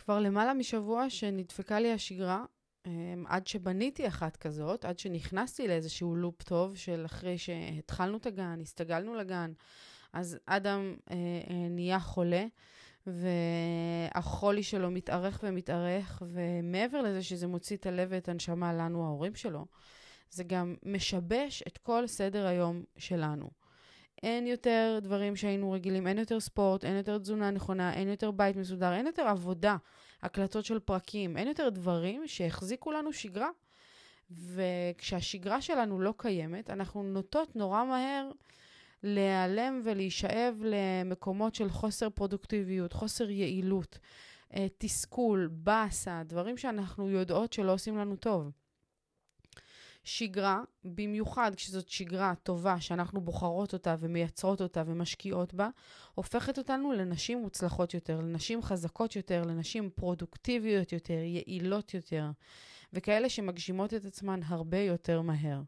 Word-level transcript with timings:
כבר 0.00 0.20
למעלה 0.20 0.54
משבוע 0.54 1.10
שנדפקה 1.10 1.80
לי 1.80 1.92
השגרה, 1.92 2.44
אמ, 2.86 3.24
עד 3.28 3.46
שבניתי 3.46 4.08
אחת 4.08 4.36
כזאת, 4.36 4.84
עד 4.84 4.98
שנכנסתי 4.98 5.68
לאיזשהו 5.68 6.16
לופ 6.16 6.42
טוב 6.42 6.76
של 6.76 7.02
אחרי 7.06 7.38
שהתחלנו 7.38 8.16
את 8.16 8.26
הגן, 8.26 8.60
הסתגלנו 8.62 9.14
לגן, 9.14 9.52
אז 10.12 10.38
אדם 10.46 10.96
אה, 11.10 11.16
אה, 11.50 11.68
נהיה 11.70 12.00
חולה, 12.00 12.44
והחולי 13.06 14.62
שלו 14.62 14.90
מתארך 14.90 15.40
ומתארך, 15.42 16.22
ומעבר 16.26 17.02
לזה 17.02 17.22
שזה 17.22 17.46
מוציא 17.46 17.76
את 17.76 17.86
הלב 17.86 18.08
ואת 18.10 18.28
הנשמה 18.28 18.72
לנו, 18.72 19.04
ההורים 19.04 19.34
שלו, 19.34 19.66
זה 20.30 20.44
גם 20.44 20.74
משבש 20.82 21.62
את 21.66 21.78
כל 21.78 22.06
סדר 22.06 22.46
היום 22.46 22.84
שלנו. 22.96 23.59
אין 24.22 24.46
יותר 24.46 24.98
דברים 25.02 25.36
שהיינו 25.36 25.72
רגילים, 25.72 26.06
אין 26.06 26.18
יותר 26.18 26.40
ספורט, 26.40 26.84
אין 26.84 26.96
יותר 26.96 27.18
תזונה 27.18 27.50
נכונה, 27.50 27.94
אין 27.94 28.08
יותר 28.08 28.30
בית 28.30 28.56
מסודר, 28.56 28.92
אין 28.92 29.06
יותר 29.06 29.22
עבודה, 29.22 29.76
הקלטות 30.22 30.64
של 30.64 30.78
פרקים, 30.78 31.36
אין 31.36 31.48
יותר 31.48 31.68
דברים 31.68 32.22
שהחזיקו 32.26 32.92
לנו 32.92 33.12
שגרה. 33.12 33.48
וכשהשגרה 34.30 35.62
שלנו 35.62 36.00
לא 36.00 36.14
קיימת, 36.16 36.70
אנחנו 36.70 37.02
נוטות 37.02 37.56
נורא 37.56 37.84
מהר 37.84 38.30
להיעלם 39.02 39.80
ולהישאב 39.84 40.62
למקומות 40.64 41.54
של 41.54 41.68
חוסר 41.68 42.10
פרודוקטיביות, 42.10 42.92
חוסר 42.92 43.30
יעילות, 43.30 43.98
אה, 44.56 44.66
תסכול, 44.78 45.48
באסה, 45.52 46.22
דברים 46.26 46.56
שאנחנו 46.56 47.10
יודעות 47.10 47.52
שלא 47.52 47.72
עושים 47.72 47.98
לנו 47.98 48.16
טוב. 48.16 48.50
שגרה, 50.04 50.62
במיוחד 50.84 51.54
כשזאת 51.54 51.88
שגרה 51.88 52.34
טובה 52.42 52.80
שאנחנו 52.80 53.20
בוחרות 53.20 53.72
אותה 53.72 53.96
ומייצרות 53.98 54.60
אותה 54.60 54.82
ומשקיעות 54.86 55.54
בה, 55.54 55.68
הופכת 56.14 56.58
אותנו 56.58 56.92
לנשים 56.92 57.38
מוצלחות 57.38 57.94
יותר, 57.94 58.20
לנשים 58.20 58.62
חזקות 58.62 59.16
יותר, 59.16 59.42
לנשים 59.42 59.90
פרודוקטיביות 59.94 60.92
יותר, 60.92 61.12
יעילות 61.12 61.94
יותר, 61.94 62.30
וכאלה 62.92 63.28
שמגשימות 63.28 63.94
את 63.94 64.04
עצמן 64.04 64.40
הרבה 64.44 64.78
יותר 64.78 65.20
מהר. 65.20 65.62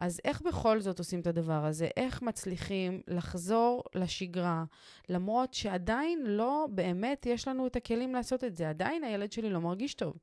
אז 0.00 0.20
איך 0.24 0.42
בכל 0.42 0.80
זאת 0.80 0.98
עושים 0.98 1.20
את 1.20 1.26
הדבר 1.26 1.64
הזה? 1.64 1.88
איך 1.96 2.22
מצליחים 2.22 3.02
לחזור 3.08 3.82
לשגרה, 3.94 4.64
למרות 5.08 5.54
שעדיין 5.54 6.22
לא 6.26 6.66
באמת 6.70 7.26
יש 7.26 7.48
לנו 7.48 7.66
את 7.66 7.76
הכלים 7.76 8.14
לעשות 8.14 8.44
את 8.44 8.56
זה? 8.56 8.68
עדיין 8.68 9.04
הילד 9.04 9.32
שלי 9.32 9.50
לא 9.50 9.60
מרגיש 9.60 9.94
טוב. 9.94 10.16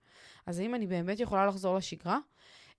אז 0.46 0.60
האם 0.60 0.76
אני 0.76 0.88
באמת 0.88 1.20
יכולה 1.20 1.46
לחזור 1.46 1.76
לשגרה? 1.76 2.20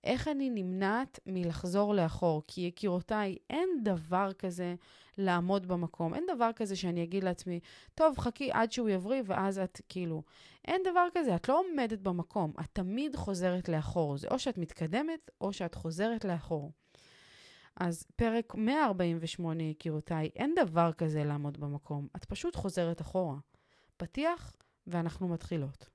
איך 0.05 0.27
אני 0.27 0.49
נמנעת 0.49 1.19
מלחזור 1.25 1.93
לאחור? 1.93 2.43
כי 2.47 2.61
יקירותיי, 2.61 3.35
אין 3.49 3.69
דבר 3.83 4.33
כזה 4.33 4.75
לעמוד 5.17 5.67
במקום. 5.67 6.13
אין 6.13 6.23
דבר 6.35 6.49
כזה 6.55 6.75
שאני 6.75 7.03
אגיד 7.03 7.23
לעצמי, 7.23 7.59
טוב, 7.95 8.19
חכי 8.19 8.51
עד 8.51 8.71
שהוא 8.71 8.89
יבריא 8.89 9.21
ואז 9.25 9.59
את 9.59 9.81
כאילו... 9.89 10.23
אין 10.67 10.81
דבר 10.83 11.07
כזה, 11.13 11.35
את 11.35 11.49
לא 11.49 11.59
עומדת 11.59 11.99
במקום, 11.99 12.53
את 12.59 12.65
תמיד 12.73 13.15
חוזרת 13.15 13.69
לאחור. 13.69 14.17
זה 14.17 14.27
או 14.31 14.39
שאת 14.39 14.57
מתקדמת 14.57 15.29
או 15.41 15.53
שאת 15.53 15.75
חוזרת 15.75 16.25
לאחור. 16.25 16.71
אז 17.75 18.03
פרק 18.15 18.55
148, 18.55 19.63
יקירותיי, 19.63 20.29
אין 20.35 20.53
דבר 20.55 20.93
כזה 20.93 21.23
לעמוד 21.23 21.57
במקום, 21.59 22.07
את 22.15 22.25
פשוט 22.25 22.55
חוזרת 22.55 23.01
אחורה. 23.01 23.35
פתיח, 23.97 24.55
ואנחנו 24.87 25.27
מתחילות. 25.27 25.94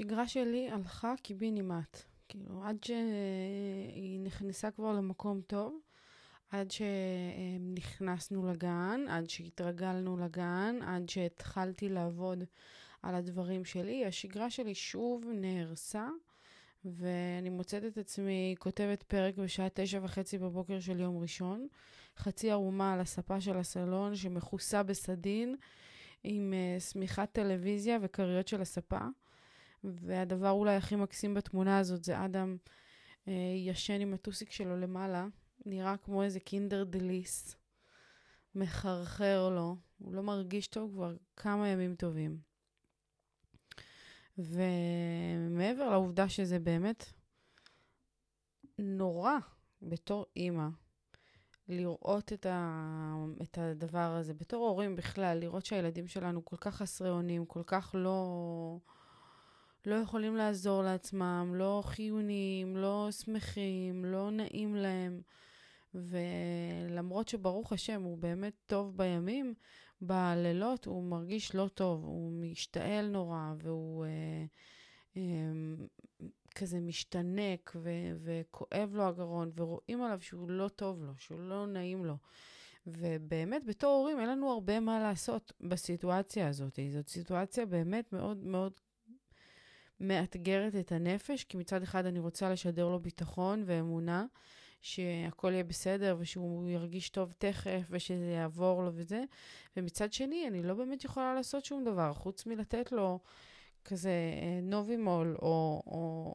השגרה 0.00 0.28
שלי 0.28 0.70
הלכה 0.70 1.14
קיבינימט. 1.22 1.98
כאילו, 2.28 2.64
עד 2.64 2.84
שהיא 2.84 4.20
נכנסה 4.20 4.70
כבר 4.70 4.92
למקום 4.92 5.40
טוב, 5.40 5.80
עד 6.50 6.70
שנכנסנו 6.70 8.46
לגן, 8.46 9.00
עד 9.08 9.30
שהתרגלנו 9.30 10.16
לגן, 10.16 10.76
עד 10.82 11.08
שהתחלתי 11.08 11.88
לעבוד 11.88 12.44
על 13.02 13.14
הדברים 13.14 13.64
שלי, 13.64 14.06
השגרה 14.06 14.50
שלי 14.50 14.74
שוב 14.74 15.24
נהרסה, 15.34 16.08
ואני 16.84 17.50
מוצאת 17.50 17.84
את 17.84 17.98
עצמי 17.98 18.54
כותבת 18.58 19.02
פרק 19.02 19.36
בשעה 19.36 19.68
תשע 19.74 20.00
וחצי 20.02 20.38
בבוקר 20.38 20.80
של 20.80 21.00
יום 21.00 21.18
ראשון, 21.18 21.66
חצי 22.18 22.50
ערומה 22.50 22.92
על 22.92 23.00
הספה 23.00 23.40
של 23.40 23.56
הסלון 23.56 24.16
שמכוסה 24.16 24.82
בסדין, 24.82 25.56
עם 26.24 26.52
uh, 26.52 26.80
שמיכת 26.80 27.28
טלוויזיה 27.32 27.98
וכריות 28.02 28.48
של 28.48 28.60
הספה. 28.60 29.00
והדבר 29.84 30.50
אולי 30.50 30.76
הכי 30.76 30.96
מקסים 30.96 31.34
בתמונה 31.34 31.78
הזאת 31.78 32.04
זה 32.04 32.24
אדם 32.24 32.56
אה, 33.28 33.54
ישן 33.56 34.00
עם 34.00 34.14
הטוסיק 34.14 34.50
שלו 34.50 34.76
למעלה, 34.76 35.26
נראה 35.66 35.96
כמו 35.96 36.22
איזה 36.22 36.40
קינדר 36.40 36.84
דליס, 36.84 37.56
מחרחר 38.54 39.48
לו, 39.48 39.76
הוא 39.98 40.14
לא 40.14 40.22
מרגיש 40.22 40.66
טוב 40.66 40.92
כבר 40.92 41.16
כמה 41.36 41.68
ימים 41.68 41.94
טובים. 41.94 42.38
ומעבר 44.38 45.90
לעובדה 45.90 46.28
שזה 46.28 46.58
באמת 46.58 47.04
נורא 48.78 49.36
בתור 49.82 50.26
אימא, 50.36 50.68
לראות 51.68 52.32
את, 52.32 52.46
ה... 52.46 53.14
את 53.42 53.58
הדבר 53.58 53.98
הזה, 53.98 54.34
בתור 54.34 54.68
הורים 54.68 54.96
בכלל, 54.96 55.38
לראות 55.38 55.66
שהילדים 55.66 56.08
שלנו 56.08 56.44
כל 56.44 56.56
כך 56.56 56.76
חסרי 56.76 57.10
אונים, 57.10 57.46
כל 57.46 57.62
כך 57.66 57.94
לא... 57.98 58.78
לא 59.86 59.94
יכולים 59.94 60.36
לעזור 60.36 60.82
לעצמם, 60.82 61.52
לא 61.54 61.82
חיוניים, 61.84 62.76
לא 62.76 63.08
שמחים, 63.10 64.04
לא 64.04 64.30
נעים 64.30 64.74
להם. 64.76 65.20
ולמרות 65.94 67.28
שברוך 67.28 67.72
השם, 67.72 68.02
הוא 68.02 68.18
באמת 68.18 68.54
טוב 68.66 68.96
בימים, 68.96 69.54
בלילות 70.00 70.84
הוא 70.84 71.04
מרגיש 71.04 71.54
לא 71.54 71.68
טוב, 71.74 72.04
הוא 72.04 72.32
משתעל 72.32 73.08
נורא, 73.08 73.54
והוא 73.58 74.04
אה, 74.04 74.44
אה, 75.16 75.22
כזה 76.54 76.80
משתנק, 76.80 77.72
ו- 77.76 78.16
וכואב 78.22 78.90
לו 78.94 79.04
הגרון, 79.04 79.50
ורואים 79.56 80.02
עליו 80.02 80.20
שהוא 80.20 80.50
לא 80.50 80.68
טוב 80.68 81.02
לו, 81.02 81.12
שהוא 81.18 81.40
לא 81.40 81.66
נעים 81.66 82.04
לו. 82.04 82.16
ובאמת, 82.86 83.64
בתור 83.64 83.96
הורים, 83.96 84.20
אין 84.20 84.28
לנו 84.28 84.52
הרבה 84.52 84.80
מה 84.80 85.00
לעשות 85.00 85.52
בסיטואציה 85.60 86.48
הזאת. 86.48 86.78
זאת 86.92 87.08
סיטואציה 87.08 87.66
באמת 87.66 88.12
מאוד 88.12 88.44
מאוד 88.44 88.72
מאתגרת 90.00 90.76
את 90.76 90.92
הנפש, 90.92 91.44
כי 91.44 91.56
מצד 91.56 91.82
אחד 91.82 92.06
אני 92.06 92.18
רוצה 92.18 92.50
לשדר 92.50 92.88
לו 92.88 93.00
ביטחון 93.00 93.62
ואמונה, 93.66 94.26
שהכל 94.80 95.52
יהיה 95.52 95.64
בסדר 95.64 96.16
ושהוא 96.18 96.68
ירגיש 96.68 97.10
טוב 97.10 97.32
תכף 97.38 97.86
ושזה 97.90 98.30
יעבור 98.36 98.82
לו 98.82 98.90
וזה, 98.94 99.24
ומצד 99.76 100.12
שני, 100.12 100.48
אני 100.48 100.62
לא 100.62 100.74
באמת 100.74 101.04
יכולה 101.04 101.34
לעשות 101.34 101.64
שום 101.64 101.84
דבר, 101.84 102.12
חוץ 102.12 102.46
מלתת 102.46 102.92
לו 102.92 103.18
כזה 103.84 104.10
אה, 104.10 104.60
נובימול, 104.62 105.36
או, 105.42 105.82
או 105.86 106.34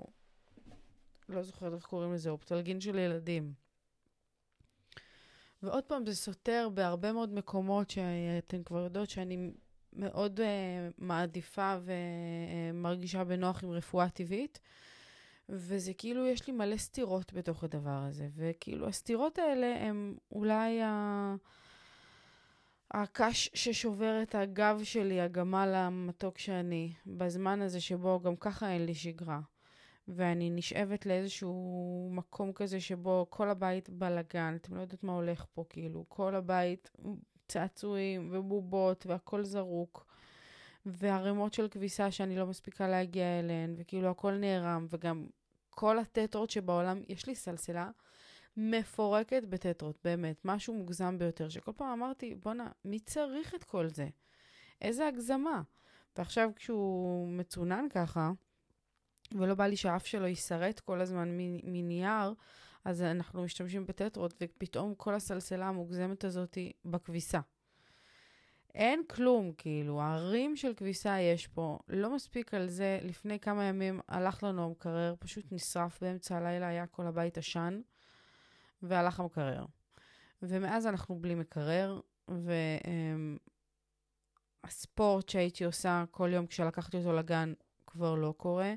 לא 1.30 1.44
זוכרת 1.44 1.74
איך 1.74 1.86
קוראים 1.86 2.14
לזה, 2.14 2.30
או 2.30 2.38
פטלגין 2.38 2.82
של 2.82 2.97
ילדים. 2.97 3.53
ועוד 5.64 5.84
פעם, 5.84 6.06
זה 6.06 6.16
סותר 6.16 6.70
בהרבה 6.73 7.11
מאוד 7.11 7.34
מקומות 7.34 7.90
שאתן 7.90 8.64
כבר 8.64 8.79
יודעות 8.79 9.09
שאני 9.09 9.52
מאוד 9.96 10.40
uh, 10.40 10.44
מעדיפה 10.97 11.76
ומרגישה 12.74 13.24
בנוח 13.24 13.64
עם 13.64 13.72
רפואה 13.72 14.09
טבעית. 14.09 14.59
וזה 15.50 15.94
כאילו, 15.94 16.26
יש 16.26 16.47
לי 16.47 16.53
מלא 16.53 16.78
סתירות 16.78 17.34
בתוך 17.34 17.64
הדבר 17.64 18.03
הזה. 18.08 18.28
וכאילו, 18.36 18.88
הסתירות 18.88 19.40
האלה 19.40 19.76
הם 19.82 20.18
אולי 20.32 20.82
ה... 20.82 21.36
הקש 22.92 23.50
ששובר 23.53 24.20
את 24.22 24.36
הגב 24.36 24.82
שלי, 24.84 25.22
הגמל 25.22 25.74
המתוק 25.76 26.38
שאני, 26.38 26.94
בזמן 27.06 27.62
הזה 27.62 27.82
שבו 27.82 28.20
גם 28.20 28.36
ככה 28.36 28.72
אין 28.72 28.86
לי 28.86 28.94
שגרה. 28.94 29.40
ואני 30.08 30.50
נשאבת 30.50 31.06
לאיזשהו 31.06 32.09
מקום 32.12 32.53
כזה 32.53 32.80
שבו 32.80 33.28
כל 33.30 33.50
הבית 33.50 33.90
בלאגן, 33.90 34.58
אתם 34.62 34.76
לא 34.76 34.82
יודעות 34.82 35.03
מה 35.03 35.14
הולך 35.14 35.46
פה, 35.53 35.64
כאילו, 35.70 36.06
כל 36.08 36.36
הבית 36.36 36.92
צעצועים 37.47 38.30
ובובות 38.32 39.06
והכל 39.06 39.44
זרוק, 39.44 40.06
וערימות 40.86 41.53
של 41.53 41.68
כביסה 41.68 42.12
שאני 42.12 42.36
לא 42.38 42.46
מספיקה 42.46 42.88
להגיע 42.88 43.40
אליהן, 43.40 43.76
וכאילו 43.78 44.09
הכל 44.09 44.32
נערם, 44.32 44.88
וגם 44.90 45.28
כל 45.70 46.00
הטטרות 46.00 46.50
שבעולם, 46.50 47.02
יש 47.08 47.28
לי 47.28 47.36
סלסלה 47.36 47.90
מפורקת 48.58 49.44
בטטרות, 49.50 50.00
באמת, 50.03 50.42
משהו 50.46 50.74
מוגזם 50.74 51.18
ביותר, 51.18 51.50
שכל 51.50 51.72
פעם 51.76 51.88
אמרתי, 51.88 52.36
בואנה, 52.36 52.68
מי 52.86 53.00
צריך 53.00 53.56
את 53.56 53.64
כל 53.64 53.88
זה? 53.88 54.08
איזה 54.82 55.08
הגזמה. 55.08 55.62
ועכשיו 56.18 56.50
כשהוא 56.56 57.28
מצונן 57.28 57.86
ככה, 57.90 58.32
ולא 59.32 59.56
בא 59.56 59.68
לי 59.68 59.78
שהאף 59.78 60.06
שלו 60.06 60.28
יישרט 60.28 60.80
כל 60.80 61.02
הזמן 61.02 61.38
מנייר, 61.64 62.34
אז 62.85 63.02
אנחנו 63.02 63.43
משתמשים 63.43 63.85
בטטרות, 63.85 64.34
ופתאום 64.41 64.96
כל 64.96 65.14
הסלסלה 65.14 65.67
המוגזמת 65.67 66.23
הזאת 66.23 66.58
בכביסה. 66.85 67.40
אין 68.76 69.03
כלום, 69.08 69.52
כאילו, 69.58 70.02
הרים 70.02 70.55
של 70.55 70.73
כביסה 70.73 71.20
יש 71.20 71.47
פה. 71.47 71.79
לא 71.87 72.16
מספיק 72.16 72.53
על 72.53 72.67
זה, 72.67 72.99
לפני 73.03 73.40
כמה 73.40 73.64
ימים 73.64 73.99
הלך 74.08 74.43
לנו 74.43 74.66
המקרר, 74.66 75.16
פשוט 75.20 75.46
נשרף 75.52 76.02
באמצע 76.02 76.37
הלילה, 76.37 76.67
היה 76.67 76.87
כל 76.87 77.08
הבית 77.08 77.37
עשן, 77.37 77.82
והלך 78.82 79.20
המקרר. 79.20 79.66
ומאז 80.41 80.87
אנחנו 80.87 81.16
בלי 81.16 81.35
מקרר, 81.35 81.99
והספורט 84.64 85.29
שהייתי 85.29 85.66
עושה 85.66 86.03
כל 86.11 86.29
יום 86.34 86.47
כשלקחתי 86.47 86.97
אותו 86.97 87.14
לגן 87.14 87.53
כבר 87.87 88.16
לא 88.16 88.34
קורה. 88.37 88.73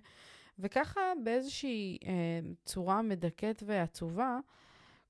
וככה 0.58 1.00
באיזושהי 1.24 1.98
אה, 2.06 2.40
צורה 2.64 3.02
מדכאת 3.02 3.62
ועצובה, 3.66 4.38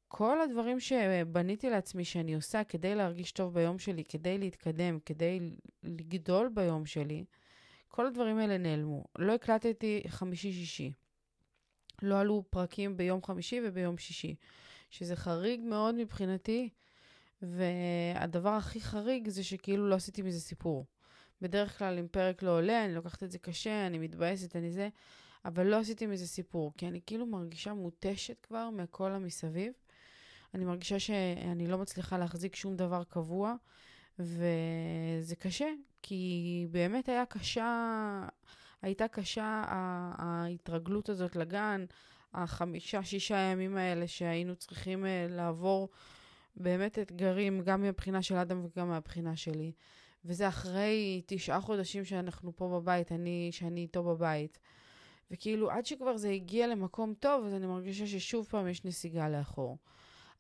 כל 0.09 0.41
הדברים 0.41 0.81
שבניתי 0.81 1.71
לעצמי 1.71 2.05
שאני 2.05 2.35
עושה 2.35 2.65
כדי 2.65 2.95
להרגיש 2.95 3.33
טוב 3.33 3.55
ביום 3.55 3.79
שלי, 3.79 4.05
כדי 4.05 4.39
להתקדם, 4.39 4.99
כדי 5.01 5.41
לגדול 5.83 6.49
ביום 6.55 6.87
שלי, 6.87 7.25
כל 7.89 8.07
הדברים 8.07 8.39
האלה 8.39 8.59
נעלמו. 8.59 9.05
לא 9.19 9.35
הקלטתי 9.35 10.03
חמישי-שישי. 10.09 10.93
לא 12.03 12.21
עלו 12.21 12.45
פרקים 12.51 12.97
ביום 12.97 13.23
חמישי 13.23 13.61
וביום 13.65 13.99
שישי, 13.99 14.35
שזה 14.91 15.17
חריג 15.17 15.61
מאוד 15.61 15.95
מבחינתי, 15.95 16.69
והדבר 17.43 18.49
הכי 18.49 18.81
חריג 18.81 19.29
זה 19.29 19.45
שכאילו 19.45 19.89
לא 19.89 19.95
עשיתי 19.95 20.23
מזה 20.23 20.41
סיפור. 20.41 20.87
בדרך 21.41 21.79
כלל 21.79 21.99
אם 21.99 22.09
פרק 22.09 22.43
לא 22.43 22.59
עולה, 22.59 22.85
אני 22.85 22.95
לוקחת 22.95 23.23
את 23.23 23.31
זה 23.31 23.39
קשה, 23.39 23.87
אני 23.87 23.99
מתבאסת, 23.99 24.57
אני 24.57 24.71
זה, 24.71 24.89
אבל 25.49 25.67
לא 25.67 25.77
עשיתי 25.77 26.07
מזה 26.07 26.27
סיפור, 26.27 26.73
כי 26.77 26.89
אני 26.89 27.01
כאילו 27.07 27.27
מרגישה 27.27 27.75
מותשת 27.75 28.41
כבר 28.43 28.71
מהכל 28.71 29.13
המסביב. 29.13 29.73
אני 30.55 30.65
מרגישה 30.65 30.99
שאני 30.99 31.67
לא 31.67 31.79
מצליחה 31.79 32.19
להחזיק 32.19 32.55
שום 32.55 32.77
דבר 32.77 33.05
קבוע, 33.05 33.55
וזה 34.19 35.37
קשה, 35.39 35.69
כי 36.03 36.67
באמת 36.71 37.09
היה 37.09 37.27
קשה, 37.27 38.27
הייתה 38.83 39.09
קשה 39.09 39.63
ההתרגלות 40.19 41.09
הזאת 41.09 41.37
לגן, 41.37 41.85
החמישה, 42.35 43.05
שישה 43.05 43.37
ימים 43.37 43.77
האלה 43.77 44.07
שהיינו 44.07 44.57
צריכים 44.57 45.07
אה, 45.07 45.27
לעבור 45.31 45.89
באמת 46.57 46.99
אתגרים, 46.99 47.61
גם 47.65 47.83
מהבחינה 47.83 48.23
של 48.23 48.37
אדם 48.37 48.65
וגם 48.65 48.89
מהבחינה 48.89 49.37
שלי. 49.37 49.73
וזה 50.25 50.49
אחרי 50.49 51.23
תשעה 51.27 51.61
חודשים 51.61 52.05
שאנחנו 52.05 52.57
פה 52.57 52.69
בבית, 52.81 53.13
אני, 53.13 53.49
שאני 53.53 53.81
איתו 53.81 54.03
בבית. 54.05 54.59
וכאילו, 55.31 55.71
עד 55.71 55.87
שכבר 55.87 56.17
זה 56.17 56.31
הגיע 56.31 56.67
למקום 56.67 57.15
טוב, 57.15 57.45
אז 57.45 57.55
אני 57.55 57.67
מרגישה 57.67 58.07
ששוב 58.07 58.47
פעם 58.47 58.69
יש 58.69 58.85
נסיגה 58.85 59.29
לאחור. 59.29 59.79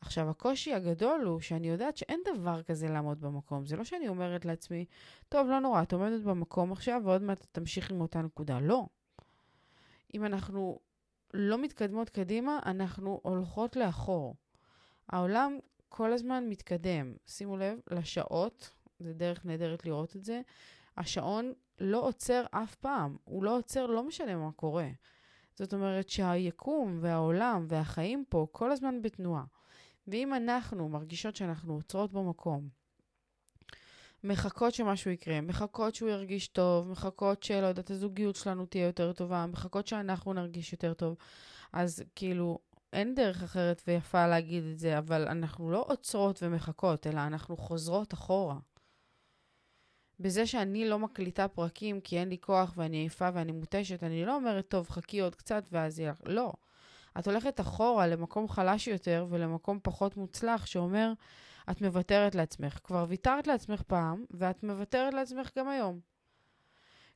עכשיו, 0.00 0.30
הקושי 0.30 0.74
הגדול 0.74 1.20
הוא 1.24 1.40
שאני 1.40 1.68
יודעת 1.68 1.96
שאין 1.96 2.20
דבר 2.34 2.62
כזה 2.62 2.88
לעמוד 2.88 3.20
במקום. 3.20 3.66
זה 3.66 3.76
לא 3.76 3.84
שאני 3.84 4.08
אומרת 4.08 4.44
לעצמי, 4.44 4.84
טוב, 5.28 5.48
לא 5.48 5.58
נורא, 5.58 5.82
את 5.82 5.92
עומדת 5.92 6.22
במקום 6.22 6.72
עכשיו 6.72 7.00
ועוד 7.04 7.22
מעט 7.22 7.46
תמשיך 7.52 7.90
עם 7.90 8.00
אותה 8.00 8.22
נקודה. 8.22 8.60
לא. 8.60 8.86
אם 10.14 10.24
אנחנו 10.24 10.78
לא 11.34 11.58
מתקדמות 11.58 12.10
קדימה, 12.10 12.58
אנחנו 12.66 13.20
הולכות 13.22 13.76
לאחור. 13.76 14.34
העולם 15.08 15.58
כל 15.88 16.12
הזמן 16.12 16.48
מתקדם. 16.48 17.14
שימו 17.26 17.56
לב 17.56 17.78
לשעות, 17.90 18.70
זה 18.98 19.12
דרך 19.12 19.46
נהדרת 19.46 19.84
לראות 19.84 20.16
את 20.16 20.24
זה. 20.24 20.40
השעון 20.96 21.52
לא 21.80 22.06
עוצר 22.06 22.44
אף 22.50 22.74
פעם, 22.74 23.16
הוא 23.24 23.44
לא 23.44 23.56
עוצר, 23.56 23.86
לא 23.86 24.04
משנה 24.04 24.36
מה 24.36 24.52
קורה. 24.52 24.88
זאת 25.54 25.74
אומרת 25.74 26.08
שהיקום 26.08 26.98
והעולם 27.00 27.66
והחיים 27.68 28.24
פה 28.28 28.46
כל 28.52 28.72
הזמן 28.72 29.02
בתנועה. 29.02 29.44
ואם 30.08 30.34
אנחנו 30.34 30.88
מרגישות 30.88 31.36
שאנחנו 31.36 31.74
עוצרות 31.74 32.12
במקום, 32.12 32.68
מחכות 34.24 34.74
שמשהו 34.74 35.10
יקרה, 35.10 35.40
מחכות 35.40 35.94
שהוא 35.94 36.08
ירגיש 36.08 36.48
טוב, 36.48 36.88
מחכות 36.88 37.42
שלא 37.42 37.66
יודעת, 37.66 37.90
הזוגיות 37.90 38.36
שלנו 38.36 38.66
תהיה 38.66 38.86
יותר 38.86 39.12
טובה, 39.12 39.46
מחכות 39.46 39.86
שאנחנו 39.86 40.32
נרגיש 40.32 40.72
יותר 40.72 40.94
טוב, 40.94 41.16
אז 41.72 42.04
כאילו, 42.14 42.58
אין 42.92 43.14
דרך 43.14 43.42
אחרת 43.42 43.82
ויפה 43.86 44.26
להגיד 44.26 44.64
את 44.64 44.78
זה, 44.78 44.98
אבל 44.98 45.28
אנחנו 45.28 45.70
לא 45.70 45.84
עוצרות 45.88 46.42
ומחכות, 46.42 47.06
אלא 47.06 47.20
אנחנו 47.20 47.56
חוזרות 47.56 48.14
אחורה. 48.14 48.58
בזה 50.20 50.46
שאני 50.46 50.88
לא 50.88 50.98
מקליטה 50.98 51.48
פרקים 51.48 52.00
כי 52.00 52.18
אין 52.18 52.28
לי 52.28 52.38
כוח 52.40 52.74
ואני 52.76 52.96
עייפה 52.96 53.28
ואני 53.34 53.52
מותשת, 53.52 54.02
אני 54.02 54.24
לא 54.24 54.36
אומרת, 54.36 54.68
טוב, 54.68 54.88
חכי 54.90 55.20
עוד 55.20 55.34
קצת 55.34 55.64
ואז 55.72 55.98
יהיה 55.98 56.10
לך. 56.10 56.20
לא. 56.26 56.52
את 57.18 57.26
הולכת 57.26 57.60
אחורה 57.60 58.06
למקום 58.06 58.48
חלש 58.48 58.88
יותר 58.88 59.26
ולמקום 59.30 59.78
פחות 59.82 60.16
מוצלח, 60.16 60.66
שאומר, 60.66 61.12
את 61.70 61.82
מוותרת 61.82 62.34
לעצמך. 62.34 62.78
כבר 62.84 63.06
ויתרת 63.08 63.46
לעצמך 63.46 63.82
פעם, 63.82 64.24
ואת 64.30 64.62
מוותרת 64.62 65.14
לעצמך 65.14 65.50
גם 65.58 65.68
היום. 65.68 66.00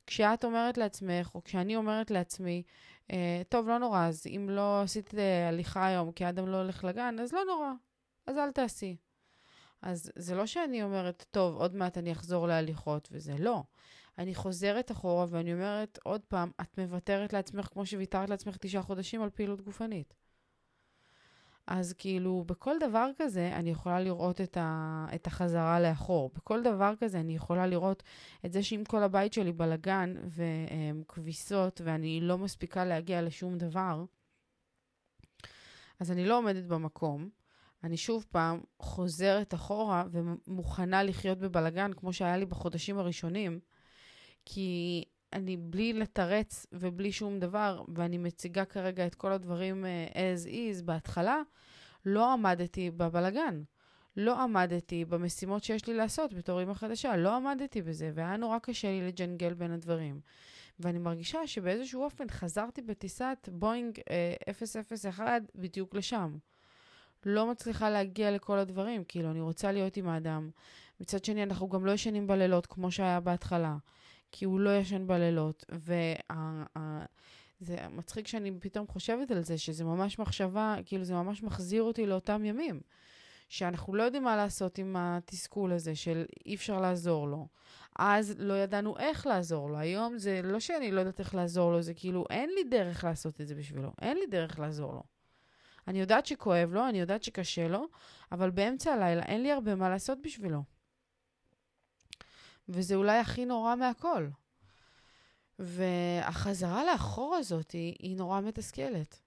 כשאת 0.07 0.45
אומרת 0.45 0.79
לעצמך, 0.79 1.35
או 1.35 1.45
כשאני 1.45 1.77
אומרת 1.77 2.11
לעצמי, 2.11 2.63
אה, 3.11 3.43
טוב, 3.49 3.69
לא 3.69 3.79
נורא, 3.79 4.07
אז 4.07 4.27
אם 4.27 4.47
לא 4.51 4.83
עשית 4.83 5.15
אה, 5.15 5.49
הליכה 5.49 5.87
היום 5.87 6.13
כי 6.13 6.29
אדם 6.29 6.49
לא 6.49 6.57
הולך 6.57 6.85
לגן, 6.85 7.17
אז 7.21 7.33
לא 7.33 7.41
נורא, 7.45 7.73
אז 8.27 8.37
אל 8.37 8.51
תעשי. 8.51 8.97
אז 9.83 10.13
זה 10.17 10.35
לא 10.35 10.47
שאני 10.47 10.83
אומרת, 10.83 11.25
טוב, 11.31 11.57
עוד 11.57 11.75
מעט 11.75 11.99
אני 11.99 12.13
אחזור 12.13 12.47
להליכות, 12.47 13.09
וזה 13.13 13.35
לא. 13.39 13.63
אני 14.19 14.35
חוזרת 14.35 14.91
אחורה 14.91 15.27
ואני 15.29 15.53
אומרת, 15.55 15.99
עוד 16.03 16.21
פעם, 16.29 16.51
את 16.61 16.79
מוותרת 16.79 17.33
לעצמך 17.33 17.67
כמו 17.73 17.87
שוויתרת 17.87 18.31
לעצמך 18.31 18.57
תשעה 18.57 18.83
חודשים 18.83 19.23
על 19.23 19.31
פעילות 19.31 19.61
גופנית. 19.61 20.15
אז 21.67 21.93
כאילו, 21.93 22.45
בכל 22.47 22.77
דבר 22.81 23.11
כזה 23.17 23.53
אני 23.57 23.71
יכולה 23.71 24.01
לראות 24.01 24.41
את, 24.41 24.57
ה, 24.57 25.07
את 25.15 25.27
החזרה 25.27 25.81
לאחור. 25.81 26.31
בכל 26.35 26.63
דבר 26.63 26.95
כזה 27.01 27.21
אני 27.21 27.35
יכולה 27.35 27.67
לראות 27.67 28.03
את 28.47 28.53
זה 28.53 28.63
שאם 28.63 28.83
כל 28.89 29.03
הבית 29.03 29.33
שלי 29.33 29.53
בלגן 29.53 30.15
וכביסות 30.29 31.81
ואני 31.85 32.21
לא 32.21 32.39
מספיקה 32.39 32.85
להגיע 32.85 33.23
לשום 33.23 33.59
דבר, 33.59 34.05
אז 36.01 36.11
אני 36.11 36.25
לא 36.25 36.39
עומדת 36.39 36.65
במקום. 36.65 37.42
אני 37.85 37.97
שוב 37.97 38.27
פעם 38.31 38.61
חוזרת 38.79 39.55
אחורה 39.55 40.05
ומוכנה 40.11 41.03
לחיות 41.03 41.39
בבלגן 41.39 41.93
כמו 41.93 42.13
שהיה 42.13 42.37
לי 42.37 42.47
בחודשים 42.47 42.99
הראשונים, 42.99 43.61
כי 44.45 45.05
אני 45.33 45.57
בלי 45.57 45.93
לתרץ 45.93 46.67
ובלי 46.73 47.13
שום 47.13 47.39
דבר, 47.39 47.83
ואני 47.95 48.19
מציגה 48.19 48.65
כרגע 48.65 49.07
את 49.07 49.15
כל 49.15 49.33
הדברים 49.33 49.85
uh, 49.85 50.15
as 50.15 50.47
is 50.47 50.85
בהתחלה, 50.85 51.43
לא 52.07 52.33
עמדתי 52.33 52.91
בבלגן. 52.91 53.63
לא 54.17 54.43
עמדתי 54.43 55.05
במשימות 55.05 55.65
שיש 55.65 55.87
לי 55.87 55.95
לעשות 55.95 56.35
בתור 56.35 56.61
אימא 56.61 56.75
חדשה, 56.75 57.17
לא 57.17 57.37
עמדתי 57.37 57.83
בזה, 57.83 58.11
והיה 58.15 58.37
נורא 58.37 58.59
קשה 58.59 58.89
לי 58.89 59.07
לג'נגל 59.07 59.55
בין 59.55 59.73
הדברים. 59.73 60.21
ואני 60.81 60.99
מרגישה 60.99 61.47
שבאיזשהו 61.47 62.03
אופן 62.03 62.29
חזרתי 62.31 62.83
בטיסת 62.83 63.49
בואינג 63.53 63.99
uh, 64.49 65.05
001 65.05 65.43
בדיוק 65.55 65.95
לשם. 65.95 66.37
לא 67.27 67.51
מצליחה 67.51 67.91
להגיע 67.91 68.31
לכל 68.31 68.59
הדברים, 68.59 69.05
כאילו, 69.05 69.31
אני 69.31 69.41
רוצה 69.41 69.73
להיות 69.73 69.97
עם 69.97 70.09
האדם. 70.09 70.51
מצד 71.01 71.25
שני, 71.25 71.43
אנחנו 71.43 71.69
גם 71.69 71.87
לא 71.87 71.93
ישנים 71.93 72.27
בלילות 72.27 72.67
כמו 72.67 72.91
שהיה 72.91 73.21
בהתחלה, 73.21 73.77
כי 74.33 74.45
הוא 74.45 74.61
לא 74.61 74.77
ישן 74.77 75.07
בלילות. 75.07 75.65
וזה 75.71 76.17
מצחיק 77.91 78.27
שאני 78.27 78.53
פתאום 78.61 78.87
חושבת 78.87 79.31
על 79.31 79.43
זה, 79.43 79.59
שזה 79.59 79.85
ממש 79.85 80.19
מחשבה, 80.19 80.77
כאילו, 80.85 81.05
זה 81.05 81.15
ממש 81.15 81.43
מחזיר 81.43 81.83
אותי 81.83 82.07
לאותם 82.07 82.45
ימים. 82.45 82.81
שאנחנו 83.49 83.95
לא 83.95 84.03
יודעים 84.03 84.25
מה 84.25 84.37
לעשות 84.37 84.79
עם 84.79 84.97
התסכול 84.99 85.73
הזה 85.73 85.95
של 85.95 86.25
אי 86.47 86.55
אפשר 86.55 86.81
לעזור 86.81 87.29
לו. 87.29 87.47
אז 87.99 88.35
לא 88.39 88.55
ידענו 88.55 88.99
איך 88.99 89.27
לעזור 89.27 89.71
לו. 89.71 89.79
היום 89.79 90.19
זה 90.19 90.41
לא 90.43 90.61
שאני 90.61 90.91
לא 90.91 91.01
יודעת 91.01 91.21
איך 91.21 91.35
לעזור 91.35 91.73
לו, 91.73 91.83
זה 91.83 91.95
כאילו 91.95 92.25
אין 92.31 92.51
לי 92.55 92.65
דרך 92.65 93.05
לעשות 93.05 93.41
את 93.41 93.49
זה 93.49 93.55
בשבילו. 93.55 93.93
אין 94.03 94.17
לי 94.17 94.27
דרך 94.27 94.59
לעזור 94.59 94.93
לו. 94.93 95.03
אני 95.89 96.01
יודעת 96.01 96.27
שכואב 96.27 96.73
לו, 96.73 96.89
אני 96.89 97.01
יודעת 97.01 97.23
שקשה 97.23 97.69
לו, 97.69 97.87
אבל 98.33 98.51
באמצע 98.51 98.93
הלילה 98.93 99.23
אין 99.23 99.43
לי 99.43 99.53
הרבה 99.53 99.75
מה 99.75 99.89
לעשות 99.91 100.19
בשבילו. 100.23 100.63
וזה 102.69 102.95
אולי 102.95 103.19
הכי 103.19 103.45
נורא 103.45 103.75
מהכל. 103.77 104.29
והחזרה 105.59 106.85
לאחור 106.85 107.35
הזאת 107.35 107.71
היא, 107.71 107.95
היא 107.99 108.17
נורא 108.17 108.41
מתסכלת. 108.41 109.21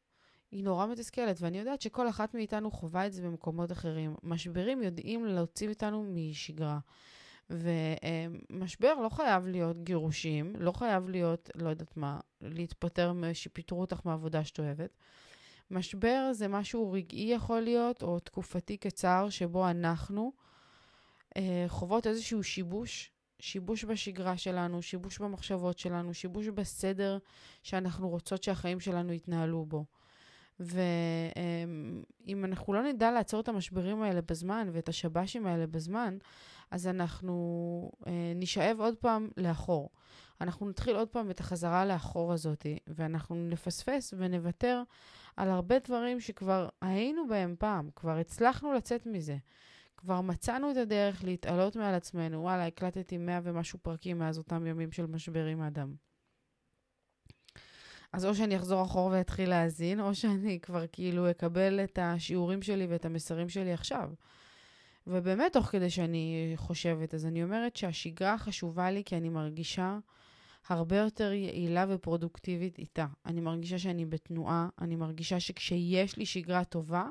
היא 0.52 0.64
נורא 0.64 0.86
מתסכלת, 0.86 1.38
ואני 1.42 1.60
יודעת 1.60 1.82
שכל 1.82 2.10
אחת 2.10 2.34
מאיתנו 2.34 2.72
חווה 2.72 3.08
את 3.08 3.14
זה 3.14 3.22
במקומות 3.22 3.72
אחרים. 3.72 4.16
משברים 4.24 4.84
יודעים 4.84 5.26
להוציא 5.26 5.70
אותנו 5.70 6.04
משגרה. 6.04 6.80
ומשבר 7.50 8.94
לא 8.94 9.10
חייב 9.10 9.48
להיות 9.48 9.84
גירושים, 9.84 10.56
לא 10.60 10.72
חייב 10.72 11.10
להיות, 11.10 11.50
לא 11.56 11.70
יודעת 11.70 11.98
מה, 11.98 12.20
להתפטר, 12.42 13.14
שפיטרו 13.34 13.82
אותך 13.82 14.00
מהעבודה 14.06 14.46
שאת 14.46 14.60
אוהבת. 14.60 14.98
משבר 15.72 16.30
זה 16.34 16.48
משהו 16.48 16.92
רגעי 16.92 17.34
יכול 17.34 17.60
להיות, 17.60 18.04
או 18.04 18.20
תקופתי 18.20 18.78
קצר, 18.78 19.28
שבו 19.30 19.70
אנחנו 19.70 20.32
אה, 21.38 21.66
חוות 21.68 22.08
איזשהו 22.08 22.44
שיבוש, 22.44 23.12
שיבוש 23.40 23.86
בשגרה 23.86 24.38
שלנו, 24.38 24.82
שיבוש 24.82 25.20
במחשבות 25.20 25.80
שלנו, 25.80 26.14
שיבוש 26.14 26.48
בסדר 26.48 27.18
שאנחנו 27.64 28.10
רוצות 28.10 28.44
שהחיים 28.44 28.80
שלנו 28.80 29.14
יתנהלו 29.14 29.66
בו. 29.66 29.86
ואם 30.60 32.46
אנחנו 32.46 32.74
לא 32.74 32.84
נדע 32.84 33.12
לעצור 33.12 33.40
את 33.40 33.48
המשברים 33.48 34.02
האלה 34.02 34.22
בזמן 34.22 34.70
ואת 34.72 34.90
השב"שים 34.90 35.48
האלה 35.48 35.68
בזמן, 35.68 36.18
אז 36.72 36.88
אנחנו 36.88 37.92
אה, 38.08 38.34
נשאב 38.36 38.78
עוד 38.80 38.96
פעם 38.96 39.30
לאחור. 39.38 39.90
אנחנו 40.42 40.70
נתחיל 40.70 40.96
עוד 40.96 41.08
פעם 41.08 41.32
את 41.32 41.40
החזרה 41.40 41.86
לאחור 41.86 42.34
הזאת, 42.34 42.66
ואנחנו 42.88 43.36
נפספס 43.36 44.14
ונוותר 44.18 44.84
על 45.38 45.50
הרבה 45.50 45.80
דברים 45.80 46.20
שכבר 46.20 46.70
היינו 46.82 47.28
בהם 47.28 47.56
פעם, 47.60 47.90
כבר 47.96 48.18
הצלחנו 48.18 48.74
לצאת 48.74 49.06
מזה. 49.06 49.38
כבר 49.98 50.22
מצאנו 50.22 50.72
את 50.72 50.78
הדרך 50.78 51.24
להתעלות 51.24 51.76
מעל 51.76 51.94
עצמנו. 51.96 52.42
וואלה, 52.42 52.68
הקלטתי 52.68 53.18
מאה 53.18 53.40
ומשהו 53.44 53.80
פרקים 53.80 54.20
מאז 54.20 54.38
אותם 54.38 54.68
ימים 54.68 54.92
של 54.92 55.06
משבר 55.06 55.46
עם 55.46 55.62
אדם. 55.62 55.96
אז 58.14 58.26
או 58.26 58.36
שאני 58.36 58.56
אחזור 58.56 58.84
אחורה 58.84 59.12
ואתחיל 59.12 59.50
להאזין, 59.50 60.00
או 60.00 60.16
שאני 60.16 60.60
כבר 60.60 60.88
כאילו 60.92 61.32
אקבל 61.32 61.80
את 61.84 62.00
השיעורים 62.02 62.62
שלי 62.62 62.88
ואת 62.88 63.06
המסרים 63.06 63.50
שלי 63.50 63.74
עכשיו. 63.74 64.10
ובאמת, 65.08 65.54
תוך 65.54 65.66
כדי 65.66 65.90
שאני 65.90 66.54
חושבת, 66.56 67.14
אז 67.14 67.26
אני 67.26 67.44
אומרת 67.44 67.76
שהשגרה 67.76 68.38
חשובה 68.38 68.92
לי 68.92 69.04
כי 69.04 69.18
אני 69.18 69.30
מרגישה 69.30 69.98
הרבה 70.70 70.98
יותר 70.98 71.34
יעילה 71.34 71.86
ופרודוקטיבית 71.90 72.78
איתה. 72.78 73.06
אני 73.26 73.42
מרגישה 73.42 73.80
שאני 73.80 74.06
בתנועה, 74.06 74.70
אני 74.82 74.96
מרגישה 74.96 75.40
שכשיש 75.40 76.18
לי 76.18 76.26
שגרה 76.26 76.64
טובה, 76.64 77.08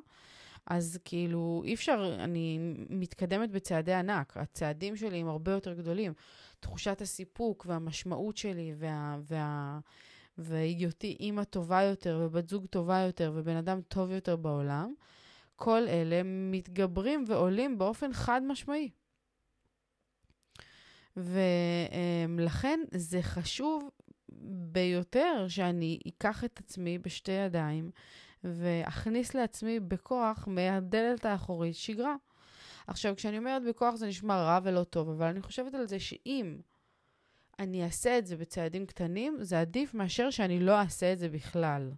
אז 0.66 0.98
כאילו, 1.04 1.62
אי 1.64 1.74
אפשר, 1.74 2.16
אני 2.18 2.58
מתקדמת 2.90 3.50
בצעדי 3.50 3.92
ענק. 3.92 4.36
הצעדים 4.36 4.96
שלי 4.96 5.18
הם 5.18 5.28
הרבה 5.28 5.52
יותר 5.52 5.74
גדולים. 5.74 6.12
תחושת 6.60 7.00
הסיפוק 7.00 7.66
והמשמעות 7.68 8.36
שלי 8.36 8.74
וה... 8.78 9.18
וה 9.22 9.78
והיותי 10.38 11.16
אימא 11.20 11.44
טובה 11.44 11.82
יותר 11.82 12.20
ובת 12.22 12.48
זוג 12.48 12.66
טובה 12.66 12.98
יותר 12.98 13.32
ובן 13.34 13.56
אדם 13.56 13.80
טוב 13.88 14.10
יותר 14.10 14.36
בעולם, 14.36 14.94
כל 15.56 15.88
אלה 15.88 16.22
מתגברים 16.24 17.24
ועולים 17.28 17.78
באופן 17.78 18.12
חד 18.12 18.40
משמעי. 18.46 18.90
ולכן 21.16 22.80
זה 22.94 23.22
חשוב 23.22 23.90
ביותר 24.72 25.46
שאני 25.48 25.98
אקח 26.08 26.44
את 26.44 26.58
עצמי 26.58 26.98
בשתי 26.98 27.32
ידיים 27.32 27.90
ואכניס 28.44 29.34
לעצמי 29.34 29.80
בכוח 29.80 30.48
מהדלת 30.48 31.24
האחורית 31.24 31.76
שגרה. 31.76 32.16
עכשיו, 32.86 33.16
כשאני 33.16 33.38
אומרת 33.38 33.62
בכוח 33.68 33.94
זה 33.94 34.06
נשמע 34.06 34.36
רע 34.36 34.58
ולא 34.62 34.84
טוב, 34.84 35.08
אבל 35.08 35.26
אני 35.26 35.42
חושבת 35.42 35.74
על 35.74 35.86
זה 35.86 36.00
שאם 36.00 36.58
אני 37.58 37.84
אעשה 37.84 38.18
את 38.18 38.26
זה 38.26 38.36
בצעדים 38.36 38.86
קטנים, 38.86 39.36
זה 39.40 39.60
עדיף 39.60 39.94
מאשר 39.94 40.30
שאני 40.30 40.60
לא 40.60 40.80
אעשה 40.80 41.12
את 41.12 41.18
זה 41.18 41.28
בכלל. 41.28 41.92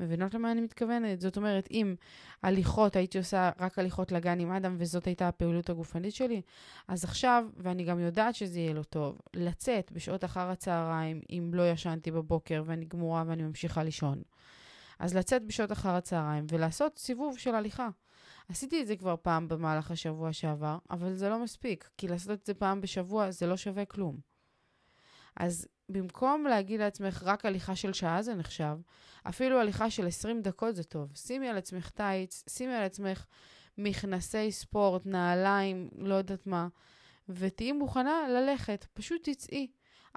מבינות 0.00 0.34
למה 0.34 0.52
אני 0.52 0.60
מתכוונת? 0.60 1.20
זאת 1.20 1.36
אומרת, 1.36 1.68
אם 1.70 1.94
הליכות, 2.42 2.96
הייתי 2.96 3.18
עושה 3.18 3.50
רק 3.58 3.78
הליכות 3.78 4.12
לגן 4.12 4.40
עם 4.40 4.52
אדם, 4.52 4.76
וזאת 4.78 5.06
הייתה 5.06 5.28
הפעילות 5.28 5.70
הגופנית 5.70 6.14
שלי, 6.14 6.42
אז 6.88 7.04
עכשיו, 7.04 7.44
ואני 7.56 7.84
גם 7.84 8.00
יודעת 8.00 8.34
שזה 8.34 8.58
יהיה 8.58 8.72
לו 8.72 8.84
טוב, 8.84 9.18
לצאת 9.34 9.92
בשעות 9.92 10.24
אחר 10.24 10.50
הצהריים, 10.50 11.20
אם 11.30 11.50
לא 11.54 11.70
ישנתי 11.70 12.10
בבוקר 12.10 12.62
ואני 12.66 12.84
גמורה 12.84 13.24
ואני 13.26 13.42
ממשיכה 13.42 13.82
לישון. 13.82 14.22
אז 14.98 15.16
לצאת 15.16 15.46
בשעות 15.46 15.72
אחר 15.72 15.90
הצהריים 15.90 16.46
ולעשות 16.48 16.98
סיבוב 16.98 17.38
של 17.38 17.54
הליכה. 17.54 17.88
עשיתי 18.48 18.82
את 18.82 18.86
זה 18.86 18.96
כבר 18.96 19.14
פעם 19.22 19.48
במהלך 19.48 19.90
השבוע 19.90 20.32
שעבר, 20.32 20.78
אבל 20.90 21.14
זה 21.14 21.28
לא 21.28 21.42
מספיק, 21.42 21.88
כי 21.98 22.08
לעשות 22.08 22.40
את 22.40 22.46
זה 22.46 22.54
פעם 22.54 22.80
בשבוע 22.80 23.30
זה 23.30 23.46
לא 23.46 23.56
שווה 23.56 23.84
כלום. 23.84 24.18
אז 25.36 25.68
במקום 25.88 26.44
להגיד 26.44 26.80
לעצמך 26.80 27.22
רק 27.26 27.46
הליכה 27.46 27.76
של 27.76 27.92
שעה 27.92 28.22
זה 28.22 28.34
נחשב, 28.34 28.76
אפילו 29.28 29.60
הליכה 29.60 29.90
של 29.90 30.06
20 30.06 30.42
דקות 30.42 30.76
זה 30.76 30.84
טוב. 30.84 31.12
שימי 31.14 31.48
על 31.48 31.56
עצמך 31.56 31.90
טייץ, 31.90 32.44
שימי 32.48 32.74
על 32.74 32.82
עצמך 32.82 33.24
מכנסי 33.78 34.52
ספורט, 34.52 35.06
נעליים, 35.06 35.90
לא 35.98 36.14
יודעת 36.14 36.46
מה, 36.46 36.68
ותהיי 37.28 37.72
מוכנה 37.72 38.28
ללכת. 38.28 38.86
פשוט 38.94 39.28
תצאי. 39.28 39.68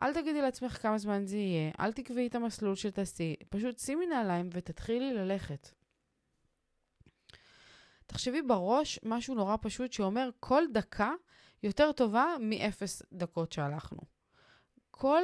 אל 0.01 0.13
תגידי 0.13 0.41
לעצמך 0.41 0.81
כמה 0.81 0.97
זמן 0.97 1.25
זה 1.25 1.38
יהיה, 1.38 1.71
אל 1.79 1.93
תקבעי 1.93 2.27
את 2.27 2.36
המסלול 2.36 2.75
שתעשי, 2.75 3.36
פשוט 3.50 3.79
שימי 3.79 4.05
נעליים 4.05 4.50
ותתחילי 4.51 5.13
ללכת. 5.13 5.69
תחשבי 8.05 8.41
בראש 8.41 9.00
משהו 9.03 9.36
נורא 9.36 9.55
פשוט 9.62 9.93
שאומר 9.93 10.29
כל 10.39 10.63
דקה 10.74 11.12
יותר 11.63 11.91
טובה 11.91 12.36
מאפס 12.39 13.03
דקות 13.13 13.51
שהלכנו. 13.51 14.01
כל 14.91 15.21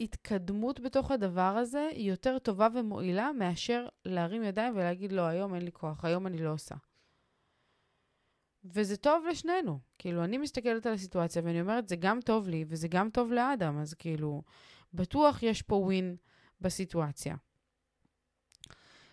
התקדמות 0.00 0.80
בתוך 0.80 1.10
הדבר 1.10 1.56
הזה 1.56 1.88
היא 1.92 2.10
יותר 2.10 2.38
טובה 2.38 2.68
ומועילה 2.74 3.32
מאשר 3.32 3.86
להרים 4.04 4.42
ידיים 4.42 4.76
ולהגיד, 4.76 5.12
לא, 5.12 5.22
היום 5.22 5.54
אין 5.54 5.64
לי 5.64 5.72
כוח, 5.72 6.04
היום 6.04 6.26
אני 6.26 6.38
לא 6.38 6.52
עושה. 6.52 6.74
וזה 8.64 8.96
טוב 8.96 9.24
לשנינו. 9.30 9.78
כאילו, 9.98 10.24
אני 10.24 10.38
מסתכלת 10.38 10.86
על 10.86 10.92
הסיטואציה 10.92 11.42
ואני 11.44 11.60
אומרת, 11.60 11.88
זה 11.88 11.96
גם 11.96 12.20
טוב 12.20 12.48
לי 12.48 12.64
וזה 12.68 12.88
גם 12.88 13.10
טוב 13.10 13.32
לאדם, 13.32 13.78
אז 13.78 13.94
כאילו, 13.94 14.42
בטוח 14.94 15.42
יש 15.42 15.62
פה 15.62 15.74
ווין 15.74 16.16
בסיטואציה. 16.60 17.36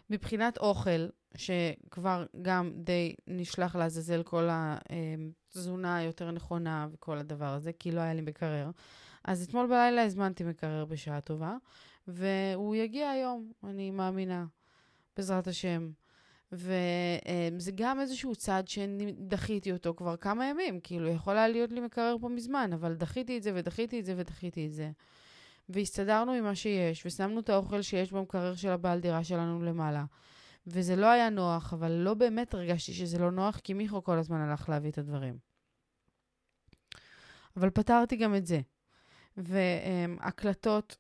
מבחינת 0.10 0.58
אוכל, 0.58 1.08
שכבר 1.36 2.26
גם 2.42 2.72
די 2.76 3.16
נשלח 3.28 3.76
לעזאזל 3.76 4.24
כל 4.24 4.48
התזונה 4.52 5.98
היותר 5.98 6.32
נכונה 6.32 6.88
וכל 6.92 7.18
הדבר 7.18 7.54
הזה, 7.54 7.72
כי 7.74 7.92
לא 7.92 8.02
היה 8.02 8.14
לי 8.14 8.22
מקרר. 8.22 8.70
אז 9.28 9.44
אתמול 9.44 9.68
בלילה 9.68 10.04
הזמנתי 10.04 10.44
מקרר 10.44 10.86
בשעה 10.86 11.22
טובה, 11.22 11.56
והוא 12.08 12.76
יגיע 12.76 13.10
היום, 13.10 13.52
אני 13.64 13.92
מאמינה, 13.92 14.46
בעזרת 15.18 15.48
השם. 15.48 15.92
וזה 16.52 17.72
גם 17.76 18.00
איזשהו 18.00 18.36
צעד 18.36 18.68
שדחיתי 18.68 19.72
אותו 19.72 19.94
כבר 19.98 20.18
כמה 20.18 20.46
ימים, 20.46 20.80
כאילו, 20.80 21.08
יכול 21.08 21.38
היה 21.38 21.48
להיות 21.48 21.72
לי 21.72 21.80
מקרר 21.80 22.16
פה 22.22 22.30
מזמן, 22.30 22.74
אבל 22.74 22.94
דחיתי 22.94 23.38
את 23.38 23.44
זה 23.44 23.52
ודחיתי 23.56 24.00
את 24.00 24.06
זה 24.06 24.14
ודחיתי 24.18 24.68
את 24.68 24.74
זה. 24.74 24.92
והסתדרנו 25.70 26.32
עם 26.32 26.44
מה 26.44 26.56
שיש, 26.56 27.06
ושמנו 27.06 27.40
את 27.40 27.50
האוכל 27.50 27.82
שיש 27.82 28.12
במקרר 28.12 28.56
של 28.56 28.70
הבעל 28.70 29.00
דירה 29.00 29.24
שלנו 29.24 29.64
למעלה. 29.64 30.06
וזה 30.68 30.96
לא 30.96 31.06
היה 31.06 31.30
נוח, 31.30 31.74
אבל 31.74 31.92
לא 31.92 32.14
באמת 32.14 32.54
הרגשתי 32.54 32.94
שזה 32.94 33.20
לא 33.20 33.32
נוח, 33.32 33.60
כי 33.60 33.74
מיכו 33.74 34.04
כל 34.04 34.18
הזמן 34.18 34.38
הלך 34.38 34.70
להביא 34.70 34.92
את 34.92 34.98
הדברים. 34.98 35.38
אבל 37.58 37.70
פתרתי 37.70 38.16
גם 38.16 38.36
את 38.36 38.46
זה. 38.46 38.62
והקלטות, 39.38 40.98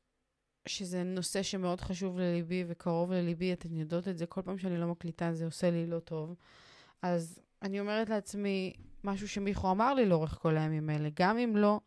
שזה 0.65 1.03
נושא 1.03 1.43
שמאוד 1.43 1.81
חשוב 1.81 2.19
לליבי 2.19 2.63
וקרוב 2.67 3.11
לליבי, 3.11 3.53
אתן 3.53 3.75
יודעות 3.75 4.07
את 4.07 4.17
זה, 4.17 4.25
כל 4.25 4.41
פעם 4.41 4.57
שאני 4.57 4.77
לא 4.77 4.87
מקליטה 4.87 5.33
זה 5.33 5.45
עושה 5.45 5.71
לי 5.71 5.87
לא 5.87 5.99
טוב. 5.99 6.35
אז 7.01 7.39
אני 7.61 7.79
אומרת 7.79 8.09
לעצמי, 8.09 8.73
משהו 9.03 9.27
שמיכו 9.27 9.71
אמר 9.71 9.93
לי 9.93 10.05
לאורך 10.05 10.37
כל 10.41 10.57
הימים 10.57 10.89
האלה, 10.89 11.09
גם 11.13 11.37
אם 11.37 11.57
לא, 11.57 11.79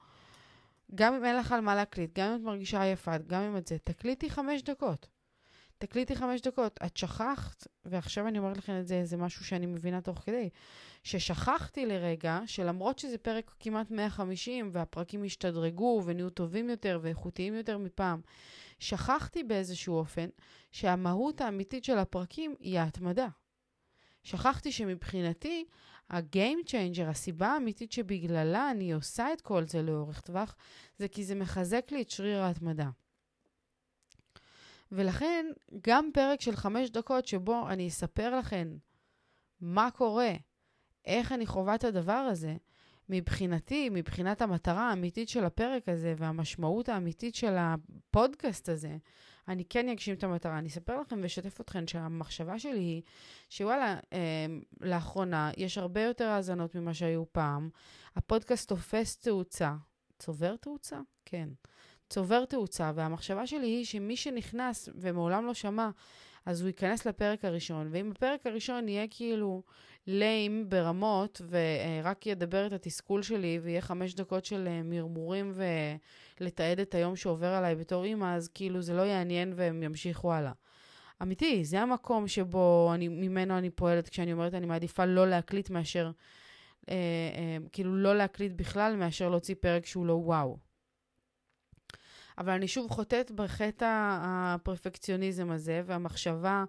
גם 0.95 1.15
אם 1.15 1.25
אין 1.25 1.37
לך 1.37 1.53
על 1.53 1.61
מה 1.61 1.75
להקליט, 1.75 2.19
גם 2.19 2.31
אם 2.31 2.37
את 2.37 2.41
מרגישה 2.41 2.83
עייפה, 2.83 3.19
גם 3.19 3.43
אם 3.43 3.57
את 3.57 3.67
זה, 3.67 3.79
תקליטי 3.85 4.31
חמש 4.31 4.63
דקות. 4.63 5.09
תקליטי 5.81 6.17
חמש 6.17 6.41
דקות. 6.41 6.79
את 6.87 6.97
שכחת, 6.97 7.67
ועכשיו 7.85 8.29
אני 8.29 8.39
אומרת 8.39 8.57
לכם 8.57 8.81
את 8.81 8.87
זה, 8.87 9.05
זה 9.05 9.17
משהו 9.17 9.45
שאני 9.45 9.67
מבינה 9.67 10.01
תוך 10.01 10.19
כדי, 10.19 10.49
ששכחתי 11.03 11.87
לרגע, 11.87 12.41
שלמרות 12.47 12.99
שזה 12.99 13.19
פרק 13.19 13.55
כמעט 13.61 13.91
150, 13.91 14.71
והפרקים 14.73 15.25
השתדרגו 15.25 16.03
ונהיו 16.05 16.31
טובים 16.31 16.71
יותר 16.71 16.99
ואיכותיים 17.03 17.55
יותר 17.55 17.79
מפעם, 17.79 18.21
שכחתי 18.79 19.43
באיזשהו 19.43 19.95
אופן 19.95 20.29
שהמהות 20.71 21.41
האמיתית 21.41 21.85
של 21.85 21.99
הפרקים 21.99 22.55
היא 22.61 22.79
ההתמדה. 22.79 23.29
שכחתי 24.23 24.73
שמבחינתי, 24.73 25.65
ה-game 26.11 26.67
changer, 26.67 27.09
הסיבה 27.09 27.49
האמיתית 27.49 27.93
שבגללה 27.93 28.71
אני 28.71 28.93
עושה 28.93 29.33
את 29.33 29.41
כל 29.41 29.65
זה 29.65 29.83
לאורך 29.83 30.21
טווח, 30.21 30.57
זה 30.99 31.09
כי 31.09 31.25
זה 31.25 31.35
מחזק 31.35 31.93
לי 31.93 32.03
את 32.03 32.11
שריר 32.11 32.41
ההתמדה. 32.41 32.89
ולכן, 34.93 35.47
גם 35.87 36.11
פרק 36.15 36.41
של 36.41 36.57
חמש 36.57 36.91
דקות 36.91 37.27
שבו 37.27 37.69
אני 37.69 37.89
אספר 37.89 38.39
לכם 38.39 38.77
מה 39.61 39.91
קורה, 39.91 40.33
איך 41.05 41.33
אני 41.33 41.47
חווה 41.47 41.75
את 41.75 41.85
הדבר 41.85 42.13
הזה, 42.13 42.57
מבחינתי, 43.09 43.89
מבחינת 43.93 44.43
המטרה 44.43 44.91
האמיתית 44.91 45.29
של 45.29 45.45
הפרק 45.45 45.89
הזה 45.89 46.15
והמשמעות 46.19 46.89
האמיתית 46.89 47.35
של 47.35 47.57
הפודקאסט 47.59 48.69
הזה, 48.69 48.97
אני 49.49 49.65
כן 49.65 49.89
אגשים 49.89 50.15
את 50.15 50.25
המטרה. 50.25 50.59
אני 50.59 50.69
אספר 50.69 51.01
לכם 51.01 51.19
ואשתף 51.23 51.61
אתכם 51.61 51.87
שהמחשבה 51.87 52.59
שלי 52.59 52.79
היא 52.79 53.03
שוואלה, 53.49 53.99
אה, 54.13 54.47
לאחרונה 54.81 55.51
יש 55.57 55.79
הרבה 55.79 56.03
יותר 56.03 56.29
האזנות 56.29 56.75
ממה 56.75 56.95
שהיו 56.95 57.25
פעם. 57.33 57.71
הפודקאסט 58.17 58.69
תופס 58.69 59.17
תאוצה. 59.17 59.75
צובר 60.19 60.57
תאוצה? 60.57 61.01
כן. 61.25 61.49
צובר 62.11 62.45
תאוצה, 62.45 62.93
והמחשבה 62.95 63.47
שלי 63.47 63.67
היא 63.67 63.85
שמי 63.85 64.17
שנכנס 64.17 64.89
ומעולם 64.95 65.47
לא 65.47 65.55
שמע 65.55 65.91
אז 66.47 66.61
הוא 66.61 66.67
ייכנס 66.67 67.07
לפרק 67.07 67.45
הראשון, 67.45 67.89
ואם 67.91 68.11
הפרק 68.11 68.47
הראשון 68.47 68.89
יהיה 68.89 69.07
כאילו 69.11 69.63
ליים 70.07 70.69
ברמות, 70.69 71.41
ורק 71.49 72.27
ידבר 72.27 72.67
את 72.67 72.73
התסכול 72.73 73.23
שלי, 73.23 73.61
ויהיה 73.63 73.81
חמש 73.81 74.15
דקות 74.15 74.45
של 74.45 74.69
אה, 74.69 74.83
מרמורים 74.83 75.53
ולתעד 76.41 76.81
את 76.81 76.95
היום 76.95 77.17
שעובר 77.17 77.47
עליי 77.47 77.75
בתור 77.75 78.05
אימא, 78.05 78.35
אז 78.37 78.49
כאילו 78.49 78.83
זה 78.83 78.95
לא 78.95 79.03
יעניין 79.03 79.53
והם 79.57 79.83
ימשיכו 79.83 80.33
הלאה. 80.33 80.53
אמיתי, 81.23 81.65
זה 81.65 81.81
המקום 81.81 82.29
שבו 82.29 82.91
אני, 82.95 83.09
ממנו 83.09 83.59
אני 83.59 83.71
פועלת 83.71 84.09
כשאני 84.09 84.33
אומרת 84.33 84.55
אני 84.55 84.67
מעדיפה 84.67 85.05
לא 85.05 85.31
להקליט 85.31 85.71
מאשר, 85.71 86.11
אה, 86.89 86.95
אה, 86.95 87.57
כאילו 87.73 87.97
לא 87.97 88.17
להקליט 88.17 88.53
בכלל 88.57 88.97
מאשר 88.97 89.29
להוציא 89.29 89.55
פרק 89.61 89.87
שהוא 89.87 90.07
לא 90.07 90.13
וואו. 90.13 90.70
אבל 92.41 92.53
אני 92.53 92.69
שוב 92.69 92.91
חוטאת 92.91 93.31
בחטא 93.31 94.19
הפרפקציוניזם 94.23 95.51
הזה 95.51 95.83
והמחשבה 95.87 96.65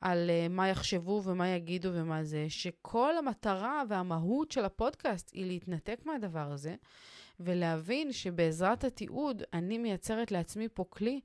על 0.00 0.30
uh, 0.30 0.52
מה 0.52 0.68
יחשבו 0.68 1.22
ומה 1.24 1.48
יגידו 1.48 1.88
ומה 1.92 2.24
זה, 2.24 2.46
שכל 2.48 3.16
המטרה 3.18 3.82
והמהות 3.88 4.52
של 4.52 4.64
הפודקאסט 4.64 5.30
היא 5.34 5.46
להתנתק 5.46 6.00
מהדבר 6.04 6.52
הזה, 6.52 6.74
ולהבין 7.40 8.12
שבעזרת 8.12 8.84
התיעוד 8.84 9.42
אני 9.52 9.78
מייצרת 9.78 10.32
לעצמי 10.32 10.68
פה 10.74 10.84
כלי, 10.88 11.20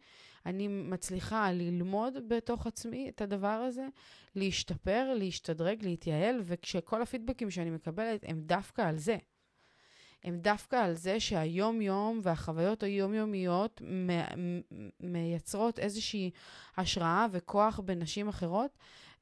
אני 0.45 0.67
מצליחה 0.67 1.51
ללמוד 1.51 2.13
בתוך 2.27 2.67
עצמי 2.67 3.09
את 3.09 3.21
הדבר 3.21 3.47
הזה, 3.47 3.87
להשתפר, 4.35 5.13
להשתדרג, 5.17 5.83
להתייעל, 5.83 6.41
וכשכל 6.43 7.01
הפידבקים 7.01 7.51
שאני 7.51 7.69
מקבלת 7.69 8.25
הם 8.27 8.41
דווקא 8.41 8.81
על 8.81 8.97
זה. 8.97 9.17
הם 10.23 10.37
דווקא 10.37 10.75
על 10.75 10.93
זה 10.93 11.19
שהיום-יום 11.19 12.19
והחוויות 12.23 12.83
היומיומיות 12.83 13.81
מייצרות 14.99 15.79
איזושהי 15.79 16.31
השראה 16.77 17.25
וכוח 17.31 17.79
בנשים 17.79 18.27
אחרות 18.27 18.77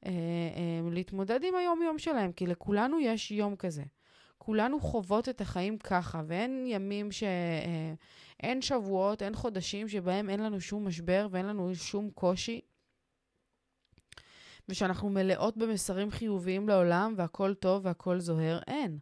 אה, 0.06 0.10
אה, 0.10 0.90
להתמודד 0.90 1.44
עם 1.44 1.54
היום-יום 1.54 1.98
שלהם, 1.98 2.32
כי 2.32 2.46
לכולנו 2.46 3.00
יש 3.00 3.30
יום 3.30 3.56
כזה. 3.56 3.82
כולנו 4.38 4.80
חוות 4.80 5.28
את 5.28 5.40
החיים 5.40 5.78
ככה, 5.78 6.22
ואין 6.26 6.64
ימים 6.66 7.12
ש... 7.12 7.22
אה, 7.22 7.94
אין 8.42 8.62
שבועות, 8.62 9.22
אין 9.22 9.34
חודשים 9.34 9.88
שבהם 9.88 10.30
אין 10.30 10.40
לנו 10.40 10.60
שום 10.60 10.86
משבר 10.88 11.26
ואין 11.30 11.46
לנו 11.46 11.74
שום 11.74 12.10
קושי, 12.10 12.60
ושאנחנו 14.68 15.10
מלאות 15.10 15.56
במסרים 15.56 16.10
חיוביים 16.10 16.68
לעולם 16.68 17.14
והכל 17.16 17.54
טוב 17.54 17.86
והכל 17.86 18.20
זוהר. 18.20 18.60
אין. 18.66 18.98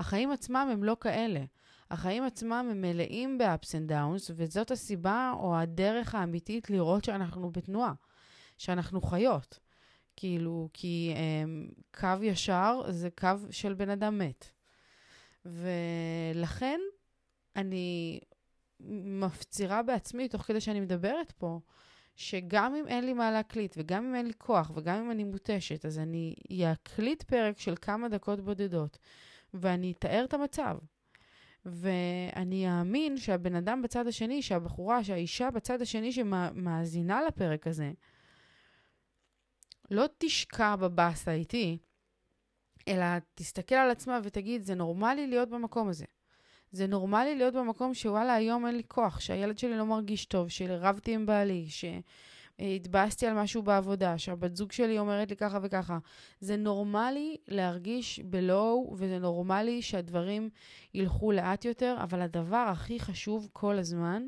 החיים 0.00 0.30
עצמם 0.30 0.68
הם 0.72 0.84
לא 0.84 0.96
כאלה. 1.00 1.44
החיים 1.90 2.22
עצמם 2.22 2.68
הם 2.70 2.80
מלאים 2.80 3.38
ב-ups 3.38 3.68
and 3.68 3.90
downs, 3.90 4.32
וזאת 4.36 4.70
הסיבה 4.70 5.32
או 5.36 5.56
הדרך 5.56 6.14
האמיתית 6.14 6.70
לראות 6.70 7.04
שאנחנו 7.04 7.50
בתנועה, 7.50 7.92
שאנחנו 8.58 9.00
חיות. 9.00 9.58
כאילו, 10.16 10.68
כי 10.72 11.14
um, 11.14 11.80
קו 12.00 12.22
ישר 12.22 12.80
זה 12.88 13.08
קו 13.20 13.28
של 13.50 13.74
בן 13.74 13.90
אדם 13.90 14.18
מת. 14.18 14.46
ולכן 15.44 16.80
אני 17.56 18.20
מפצירה 19.20 19.82
בעצמי, 19.82 20.28
תוך 20.28 20.42
כדי 20.42 20.60
שאני 20.60 20.80
מדברת 20.80 21.30
פה, 21.30 21.60
שגם 22.16 22.74
אם 22.74 22.88
אין 22.88 23.04
לי 23.04 23.12
מה 23.12 23.30
להקליט, 23.30 23.74
וגם 23.78 24.04
אם 24.04 24.14
אין 24.14 24.26
לי 24.26 24.32
כוח, 24.38 24.70
וגם 24.74 24.96
אם 24.96 25.10
אני 25.10 25.24
מותשת, 25.24 25.84
אז 25.84 25.98
אני 25.98 26.34
אקליט 26.72 27.22
פרק 27.22 27.58
של 27.58 27.74
כמה 27.80 28.08
דקות 28.08 28.40
בודדות, 28.40 28.98
ואני 29.54 29.92
אתאר 29.92 30.24
את 30.24 30.34
המצב. 30.34 30.76
ואני 31.64 32.68
אאמין 32.68 33.16
שהבן 33.16 33.54
אדם 33.54 33.82
בצד 33.82 34.06
השני, 34.06 34.42
שהבחורה, 34.42 35.04
שהאישה 35.04 35.50
בצד 35.50 35.82
השני 35.82 36.12
שמאזינה 36.12 37.22
לפרק 37.22 37.66
הזה, 37.66 37.92
לא 39.90 40.06
תשקע 40.18 40.76
בבאסה 40.76 41.32
איתי, 41.32 41.78
אלא 42.88 43.04
תסתכל 43.34 43.74
על 43.74 43.90
עצמה 43.90 44.20
ותגיד, 44.24 44.62
זה 44.62 44.74
נורמלי 44.74 45.26
להיות 45.26 45.48
במקום 45.48 45.88
הזה. 45.88 46.04
זה 46.72 46.86
נורמלי 46.86 47.36
להיות 47.36 47.54
במקום 47.54 47.94
שוואלה, 47.94 48.34
היום 48.34 48.66
אין 48.66 48.76
לי 48.76 48.82
כוח, 48.88 49.20
שהילד 49.20 49.58
שלי 49.58 49.76
לא 49.76 49.86
מרגיש 49.86 50.26
טוב, 50.26 50.48
שרבתי 50.48 51.14
עם 51.14 51.26
בעלי, 51.26 51.66
שהתבאסתי 52.60 53.26
על 53.26 53.34
משהו 53.42 53.62
בעבודה, 53.62 54.18
שהבת 54.18 54.56
זוג 54.56 54.72
שלי 54.72 54.98
אומרת 54.98 55.30
לי 55.30 55.36
ככה 55.36 55.58
וככה. 55.62 55.98
זה 56.40 56.56
נורמלי 56.56 57.36
להרגיש 57.48 58.20
בלואו, 58.20 58.94
וזה 58.96 59.18
נורמלי 59.18 59.82
שהדברים 59.82 60.50
ילכו 60.94 61.32
לאט 61.32 61.64
יותר, 61.64 61.96
אבל 62.02 62.20
הדבר 62.20 62.66
הכי 62.70 63.00
חשוב 63.00 63.48
כל 63.52 63.78
הזמן, 63.78 64.26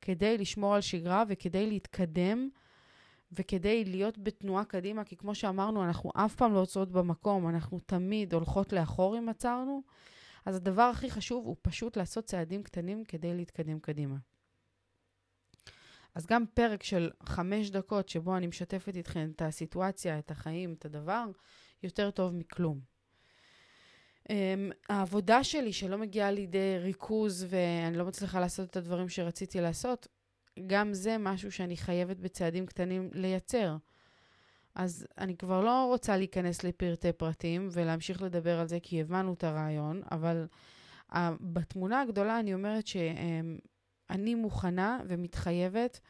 כדי 0.00 0.38
לשמור 0.38 0.74
על 0.74 0.80
שגרה 0.80 1.24
וכדי 1.28 1.66
להתקדם, 1.66 2.48
וכדי 3.32 3.84
להיות 3.84 4.18
בתנועה 4.18 4.64
קדימה, 4.64 5.04
כי 5.04 5.16
כמו 5.16 5.34
שאמרנו, 5.34 5.84
אנחנו 5.84 6.10
אף 6.14 6.34
פעם 6.34 6.54
לא 6.54 6.58
עוצרות 6.58 6.92
במקום, 6.92 7.48
אנחנו 7.48 7.80
תמיד 7.86 8.34
הולכות 8.34 8.72
לאחור 8.72 9.18
אם 9.18 9.28
עצרנו. 9.28 9.82
אז 10.46 10.56
הדבר 10.56 10.82
הכי 10.82 11.10
חשוב 11.10 11.46
הוא 11.46 11.56
פשוט 11.62 11.96
לעשות 11.96 12.24
צעדים 12.24 12.62
קטנים 12.62 13.04
כדי 13.04 13.34
להתקדם 13.34 13.78
קדימה. 13.78 14.16
אז 16.14 16.26
גם 16.26 16.44
פרק 16.54 16.82
של 16.82 17.10
חמש 17.26 17.70
דקות 17.70 18.08
שבו 18.08 18.36
אני 18.36 18.46
משתפת 18.46 18.96
איתכם 18.96 19.30
את 19.34 19.42
הסיטואציה, 19.42 20.18
את 20.18 20.30
החיים, 20.30 20.74
את 20.78 20.84
הדבר, 20.84 21.24
יותר 21.82 22.10
טוב 22.10 22.34
מכלום. 22.34 22.80
Um, 24.22 24.32
העבודה 24.88 25.44
שלי 25.44 25.72
שלא 25.72 25.98
מגיעה 25.98 26.30
לידי 26.30 26.78
ריכוז 26.78 27.46
ואני 27.48 27.96
לא 27.96 28.04
מצליחה 28.04 28.40
לעשות 28.40 28.70
את 28.70 28.76
הדברים 28.76 29.08
שרציתי 29.08 29.60
לעשות, 29.60 30.08
גם 30.66 30.94
זה 30.94 31.18
משהו 31.18 31.52
שאני 31.52 31.76
חייבת 31.76 32.16
בצעדים 32.16 32.66
קטנים 32.66 33.10
לייצר. 33.12 33.76
אז 34.74 35.06
אני 35.18 35.36
כבר 35.36 35.60
לא 35.60 35.86
רוצה 35.86 36.16
להיכנס 36.16 36.64
לפרטי 36.64 37.12
פרטים 37.12 37.68
ולהמשיך 37.72 38.22
לדבר 38.22 38.58
על 38.58 38.68
זה, 38.68 38.78
כי 38.82 39.00
הבנו 39.00 39.32
את 39.32 39.44
הרעיון, 39.44 40.02
אבל 40.10 40.46
בתמונה 41.40 42.00
הגדולה 42.00 42.40
אני 42.40 42.54
אומרת 42.54 42.84
שאני 44.08 44.34
מוכנה 44.34 45.00
ומתחייבת. 45.08 46.00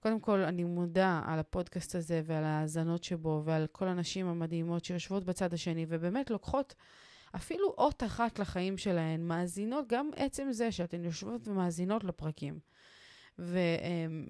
קודם 0.00 0.20
כל, 0.20 0.40
אני 0.40 0.64
מודה 0.64 1.22
על 1.26 1.38
הפודקאסט 1.38 1.94
הזה 1.94 2.22
ועל 2.24 2.44
ההאזנות 2.44 3.04
שבו 3.04 3.42
ועל 3.44 3.66
כל 3.72 3.88
הנשים 3.88 4.26
המדהימות 4.26 4.84
שיושבות 4.84 5.24
בצד 5.24 5.54
השני 5.54 5.86
ובאמת 5.88 6.30
לוקחות 6.30 6.74
אפילו 7.36 7.74
אות 7.78 8.02
אחת 8.02 8.38
לחיים 8.38 8.78
שלהן, 8.78 9.28
מאזינות, 9.28 9.88
גם 9.88 10.10
עצם 10.16 10.52
זה 10.52 10.72
שאתן 10.72 11.04
יושבות 11.04 11.48
ומאזינות 11.48 12.04
לפרקים. 12.04 12.58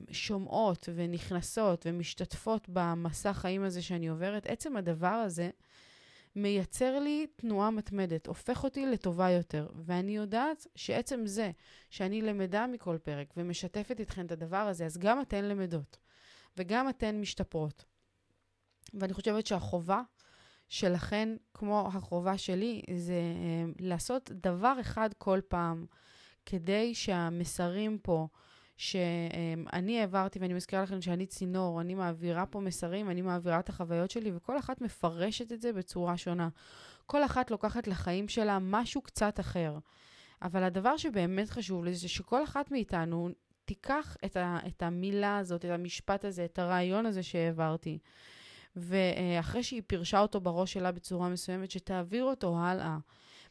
ושומעות 0.09 0.89
ונכנסות 0.95 1.87
ומשתתפות 1.89 2.69
במסע 2.69 3.33
חיים 3.33 3.63
הזה 3.63 3.83
שאני 3.83 4.09
עוברת, 4.09 4.47
עצם 4.47 4.77
הדבר 4.77 5.07
הזה 5.07 5.51
מייצר 6.37 6.99
לי 6.99 7.27
תנועה 7.37 7.71
מתמדת, 7.71 8.27
הופך 8.27 8.65
אותי 8.65 8.87
לטובה 8.87 9.31
יותר. 9.31 9.69
ואני 9.87 10.17
יודעת 10.17 10.67
שעצם 10.77 11.27
זה 11.27 11.51
שאני 11.91 12.23
למדה 12.23 12.67
מכל 12.67 12.99
פרק 13.03 13.35
ומשתפת 13.37 14.01
איתכן 14.01 14.27
את 14.27 14.33
הדבר 14.33 14.57
הזה, 14.57 14.87
אז 14.87 14.99
גם 14.99 15.21
אתן 15.21 15.45
למדות 15.45 15.99
וגם 16.57 16.89
אתן 16.89 17.21
משתפרות. 17.21 17.85
ואני 18.95 19.13
חושבת 19.13 19.47
שהחובה 19.47 20.03
שלכן, 20.69 21.37
כמו 21.55 21.89
החובה 21.95 22.39
שלי, 22.39 22.83
זה 22.97 23.13
אה, 23.13 23.73
לעשות 23.81 24.31
דבר 24.31 24.77
אחד 24.81 25.11
כל 25.19 25.41
פעם, 25.49 25.87
כדי 26.47 26.95
שהמסרים 26.95 27.99
פה, 27.99 28.29
שאני 28.77 30.01
העברתי, 30.01 30.39
ואני 30.39 30.55
מזכירה 30.55 30.83
לכם 30.83 31.01
שאני 31.01 31.27
צינור, 31.27 31.81
אני 31.81 31.95
מעבירה 31.95 32.47
פה 32.47 32.61
מסרים, 32.61 33.11
אני 33.11 33.23
מעבירה 33.23 33.61
את 33.61 33.69
החוויות 33.69 34.11
שלי, 34.11 34.33
וכל 34.37 34.59
אחת 34.59 34.81
מפרשת 34.81 35.53
את 35.53 35.61
זה 35.61 35.73
בצורה 35.73 36.17
שונה. 36.17 36.49
כל 37.07 37.25
אחת 37.25 37.51
לוקחת 37.51 37.87
לחיים 37.87 38.29
שלה 38.29 38.59
משהו 38.61 39.01
קצת 39.03 39.41
אחר. 39.41 39.79
אבל 40.43 40.63
הדבר 40.63 40.97
שבאמת 40.97 41.51
חשוב 41.51 41.85
לי 41.85 41.95
זה 41.95 42.09
שכל 42.09 42.45
אחת 42.45 42.71
מאיתנו 42.71 43.29
תיקח 43.65 44.17
את, 44.25 44.37
ה, 44.37 44.59
את 44.67 44.83
המילה 44.83 45.39
הזאת, 45.39 45.65
את 45.65 45.71
המשפט 45.71 46.25
הזה, 46.25 46.45
את 46.45 46.59
הרעיון 46.59 47.07
הזה 47.07 47.23
שהעברתי, 47.23 47.99
ואחרי 48.77 49.63
שהיא 49.63 49.83
פירשה 49.87 50.21
אותו 50.21 50.41
בראש 50.41 50.73
שלה 50.73 50.93
בצורה 50.93 51.29
מסוימת, 51.29 51.71
שתעביר 51.71 52.25
אותו 52.25 52.59
הלאה. 52.59 52.99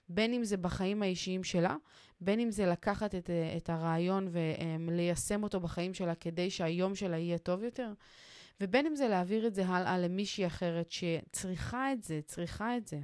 בין 0.09 0.33
אם 0.33 0.43
זה 0.43 0.57
בחיים 0.57 1.03
האישיים 1.03 1.43
שלה, 1.43 1.75
בין 2.21 2.39
אם 2.39 2.51
זה 2.51 2.65
לקחת 2.65 3.15
את, 3.15 3.29
את 3.57 3.69
הרעיון 3.69 4.27
וליישם 4.31 5.43
אותו 5.43 5.59
בחיים 5.59 5.93
שלה 5.93 6.15
כדי 6.15 6.49
שהיום 6.49 6.95
שלה 6.95 7.17
יהיה 7.17 7.37
טוב 7.37 7.63
יותר, 7.63 7.91
ובין 8.61 8.85
אם 8.85 8.95
זה 8.95 9.07
להעביר 9.07 9.47
את 9.47 9.55
זה 9.55 9.65
הלאה 9.65 9.97
למישהי 9.97 10.47
אחרת 10.47 10.91
שצריכה 10.91 11.93
את 11.93 12.03
זה, 12.03 12.19
צריכה 12.25 12.77
את 12.77 12.87
זה. 12.87 12.99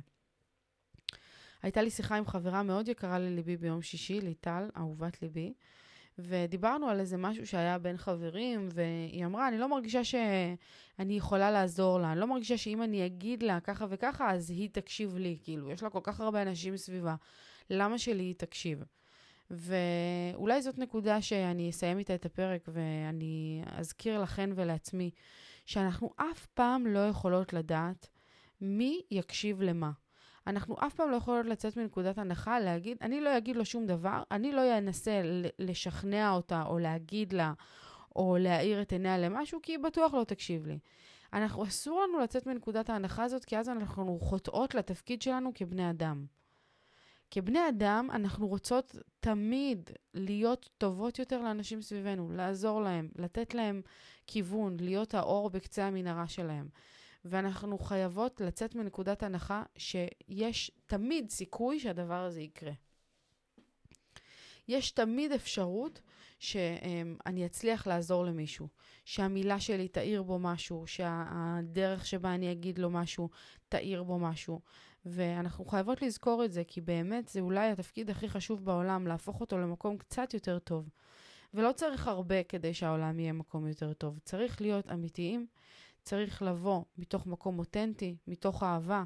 הייתה 1.61 1.81
לי 1.81 1.89
שיחה 1.89 2.15
עם 2.15 2.25
חברה 2.25 2.63
מאוד 2.63 2.87
יקרה 2.87 3.19
לליבי 3.19 3.57
ביום 3.57 3.81
שישי, 3.81 4.21
ליטל, 4.21 4.69
אהובת 4.77 5.21
ליבי, 5.21 5.53
ודיברנו 6.21 6.89
על 6.89 6.99
איזה 6.99 7.17
משהו 7.17 7.47
שהיה 7.47 7.77
בין 7.77 7.97
חברים, 7.97 8.69
והיא 8.73 9.25
אמרה, 9.25 9.47
אני 9.47 9.57
לא 9.57 9.69
מרגישה 9.69 10.03
שאני 10.03 11.17
יכולה 11.17 11.51
לעזור 11.51 11.99
לה, 11.99 12.11
אני 12.11 12.19
לא 12.19 12.27
מרגישה 12.27 12.57
שאם 12.57 12.83
אני 12.83 13.05
אגיד 13.05 13.43
לה 13.43 13.59
ככה 13.59 13.85
וככה, 13.89 14.31
אז 14.31 14.49
היא 14.49 14.69
תקשיב 14.71 15.17
לי, 15.17 15.37
כאילו, 15.43 15.71
יש 15.71 15.83
לה 15.83 15.89
כל 15.89 15.99
כך 16.03 16.21
הרבה 16.21 16.41
אנשים 16.41 16.77
סביבה, 16.77 17.15
למה 17.69 17.97
שלי 17.97 18.23
היא 18.23 18.35
תקשיב? 18.37 18.83
ואולי 19.51 20.61
זאת 20.61 20.77
נקודה 20.77 21.21
שאני 21.21 21.69
אסיים 21.69 21.97
איתה 21.97 22.15
את 22.15 22.25
הפרק, 22.25 22.61
ואני 22.67 23.63
אזכיר 23.65 24.21
לכן 24.21 24.49
ולעצמי, 24.55 25.11
שאנחנו 25.65 26.13
אף 26.15 26.45
פעם 26.45 26.87
לא 26.87 26.99
יכולות 26.99 27.53
לדעת 27.53 28.09
מי 28.61 29.01
יקשיב 29.11 29.61
למה. 29.61 29.91
אנחנו 30.49 30.75
אף 30.87 30.93
פעם 30.93 31.11
לא 31.11 31.15
יכולות 31.15 31.45
לצאת 31.45 31.77
מנקודת 31.77 32.17
הנחה, 32.17 32.59
להגיד, 32.59 32.97
אני 33.01 33.21
לא 33.21 33.37
אגיד 33.37 33.55
לו 33.55 33.65
שום 33.65 33.85
דבר, 33.85 34.23
אני 34.31 34.51
לא 34.51 34.77
אנסה 34.77 35.21
לשכנע 35.59 36.31
אותה 36.31 36.63
או 36.65 36.79
להגיד 36.79 37.33
לה 37.33 37.53
או 38.15 38.37
להאיר 38.39 38.81
את 38.81 38.91
עיניה 38.91 39.17
למשהו, 39.17 39.59
כי 39.63 39.71
היא 39.71 39.79
בטוח 39.79 40.13
לא 40.13 40.23
תקשיב 40.23 40.65
לי. 40.65 40.79
אנחנו, 41.33 41.63
אסור 41.63 42.03
לנו 42.03 42.19
לצאת 42.19 42.47
מנקודת 42.47 42.89
ההנחה 42.89 43.23
הזאת, 43.23 43.45
כי 43.45 43.57
אז 43.57 43.69
אנחנו 43.69 44.19
חוטאות 44.21 44.75
לתפקיד 44.75 45.21
שלנו 45.21 45.51
כבני 45.55 45.89
אדם. 45.89 46.25
כבני 47.31 47.69
אדם, 47.69 48.07
אנחנו 48.11 48.47
רוצות 48.47 48.95
תמיד 49.19 49.89
להיות 50.13 50.69
טובות 50.77 51.19
יותר 51.19 51.41
לאנשים 51.41 51.81
סביבנו, 51.81 52.31
לעזור 52.31 52.81
להם, 52.81 53.09
לתת 53.15 53.53
להם 53.53 53.81
כיוון, 54.27 54.77
להיות 54.79 55.13
האור 55.13 55.49
בקצה 55.49 55.85
המנהרה 55.85 56.27
שלהם. 56.27 56.69
ואנחנו 57.25 57.77
חייבות 57.77 58.41
לצאת 58.41 58.75
מנקודת 58.75 59.23
הנחה 59.23 59.63
שיש 59.77 60.71
תמיד 60.85 61.29
סיכוי 61.29 61.79
שהדבר 61.79 62.23
הזה 62.23 62.41
יקרה. 62.41 62.71
יש 64.67 64.91
תמיד 64.91 65.31
אפשרות 65.31 66.01
שאני 66.39 67.45
אצליח 67.45 67.87
לעזור 67.87 68.25
למישהו, 68.25 68.67
שהמילה 69.05 69.59
שלי 69.59 69.87
תאיר 69.87 70.23
בו 70.23 70.39
משהו, 70.39 70.87
שהדרך 70.87 72.05
שבה 72.05 72.33
אני 72.35 72.51
אגיד 72.51 72.79
לו 72.79 72.89
משהו 72.89 73.29
תאיר 73.69 74.03
בו 74.03 74.19
משהו. 74.19 74.61
ואנחנו 75.05 75.65
חייבות 75.65 76.01
לזכור 76.01 76.45
את 76.45 76.51
זה, 76.51 76.63
כי 76.67 76.81
באמת 76.81 77.27
זה 77.27 77.39
אולי 77.39 77.69
התפקיד 77.69 78.09
הכי 78.09 78.29
חשוב 78.29 78.65
בעולם, 78.65 79.07
להפוך 79.07 79.41
אותו 79.41 79.57
למקום 79.57 79.97
קצת 79.97 80.33
יותר 80.33 80.59
טוב. 80.59 80.89
ולא 81.53 81.71
צריך 81.71 82.07
הרבה 82.07 82.43
כדי 82.43 82.73
שהעולם 82.73 83.19
יהיה 83.19 83.33
מקום 83.33 83.67
יותר 83.67 83.93
טוב. 83.93 84.19
צריך 84.23 84.61
להיות 84.61 84.91
אמיתיים, 84.91 85.47
צריך 86.09 86.41
לבוא 86.41 86.83
מתוך 86.97 87.27
מקום 87.27 87.59
אותנטי, 87.59 88.15
מתוך 88.27 88.63
אהבה, 88.63 89.03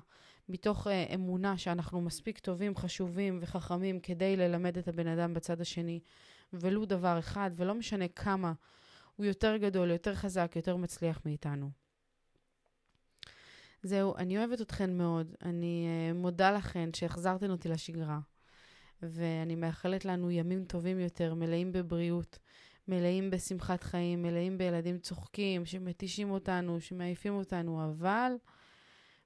מתוך 0.49 0.87
uh, 0.87 0.89
אמונה 1.13 1.57
שאנחנו 1.57 2.01
מספיק 2.01 2.39
טובים, 2.39 2.75
חשובים 2.75 3.39
וחכמים 3.41 3.99
כדי 3.99 4.35
ללמד 4.35 4.77
את 4.77 4.87
הבן 4.87 5.07
אדם 5.07 5.33
בצד 5.33 5.61
השני, 5.61 5.99
ולו 6.53 6.85
דבר 6.85 7.19
אחד, 7.19 7.51
ולא 7.55 7.75
משנה 7.75 8.07
כמה 8.07 8.53
הוא 9.15 9.25
יותר 9.25 9.57
גדול, 9.57 9.91
יותר 9.91 10.15
חזק, 10.15 10.51
יותר 10.55 10.75
מצליח 10.75 11.21
מאיתנו. 11.25 11.69
זהו, 13.83 14.15
אני 14.15 14.37
אוהבת 14.37 14.61
אתכן 14.61 14.97
מאוד. 14.97 15.35
אני 15.41 15.87
uh, 15.87 16.17
מודה 16.17 16.51
לכן 16.51 16.89
שהחזרתן 16.93 17.51
אותי 17.51 17.69
לשגרה. 17.69 18.19
ואני 19.01 19.55
מאחלת 19.55 20.05
לנו 20.05 20.31
ימים 20.31 20.65
טובים 20.65 20.99
יותר, 20.99 21.33
מלאים 21.33 21.71
בבריאות, 21.71 22.39
מלאים 22.87 23.29
בשמחת 23.29 23.83
חיים, 23.83 24.21
מלאים 24.21 24.57
בילדים 24.57 24.99
צוחקים, 24.99 25.65
שמתישים 25.65 26.31
אותנו, 26.31 26.81
שמעיפים 26.81 27.33
אותנו, 27.33 27.85
אבל 27.85 28.31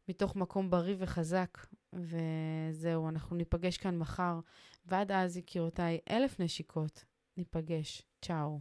מתוך 0.10 0.36
מקום 0.36 0.70
בריא 0.70 0.96
וחזק. 1.00 1.58
וזהו, 1.94 3.10
אנחנו 3.10 3.36
ניפגש 3.36 3.78
כאן 3.78 3.98
מחר. 3.98 4.40
ועד 4.86 5.12
אז, 5.12 5.38
יקירותיי, 5.38 6.00
אלף 6.10 6.40
נשיקות. 6.40 7.06
ניפגש. 7.38 8.02
צ'או. 8.22 8.60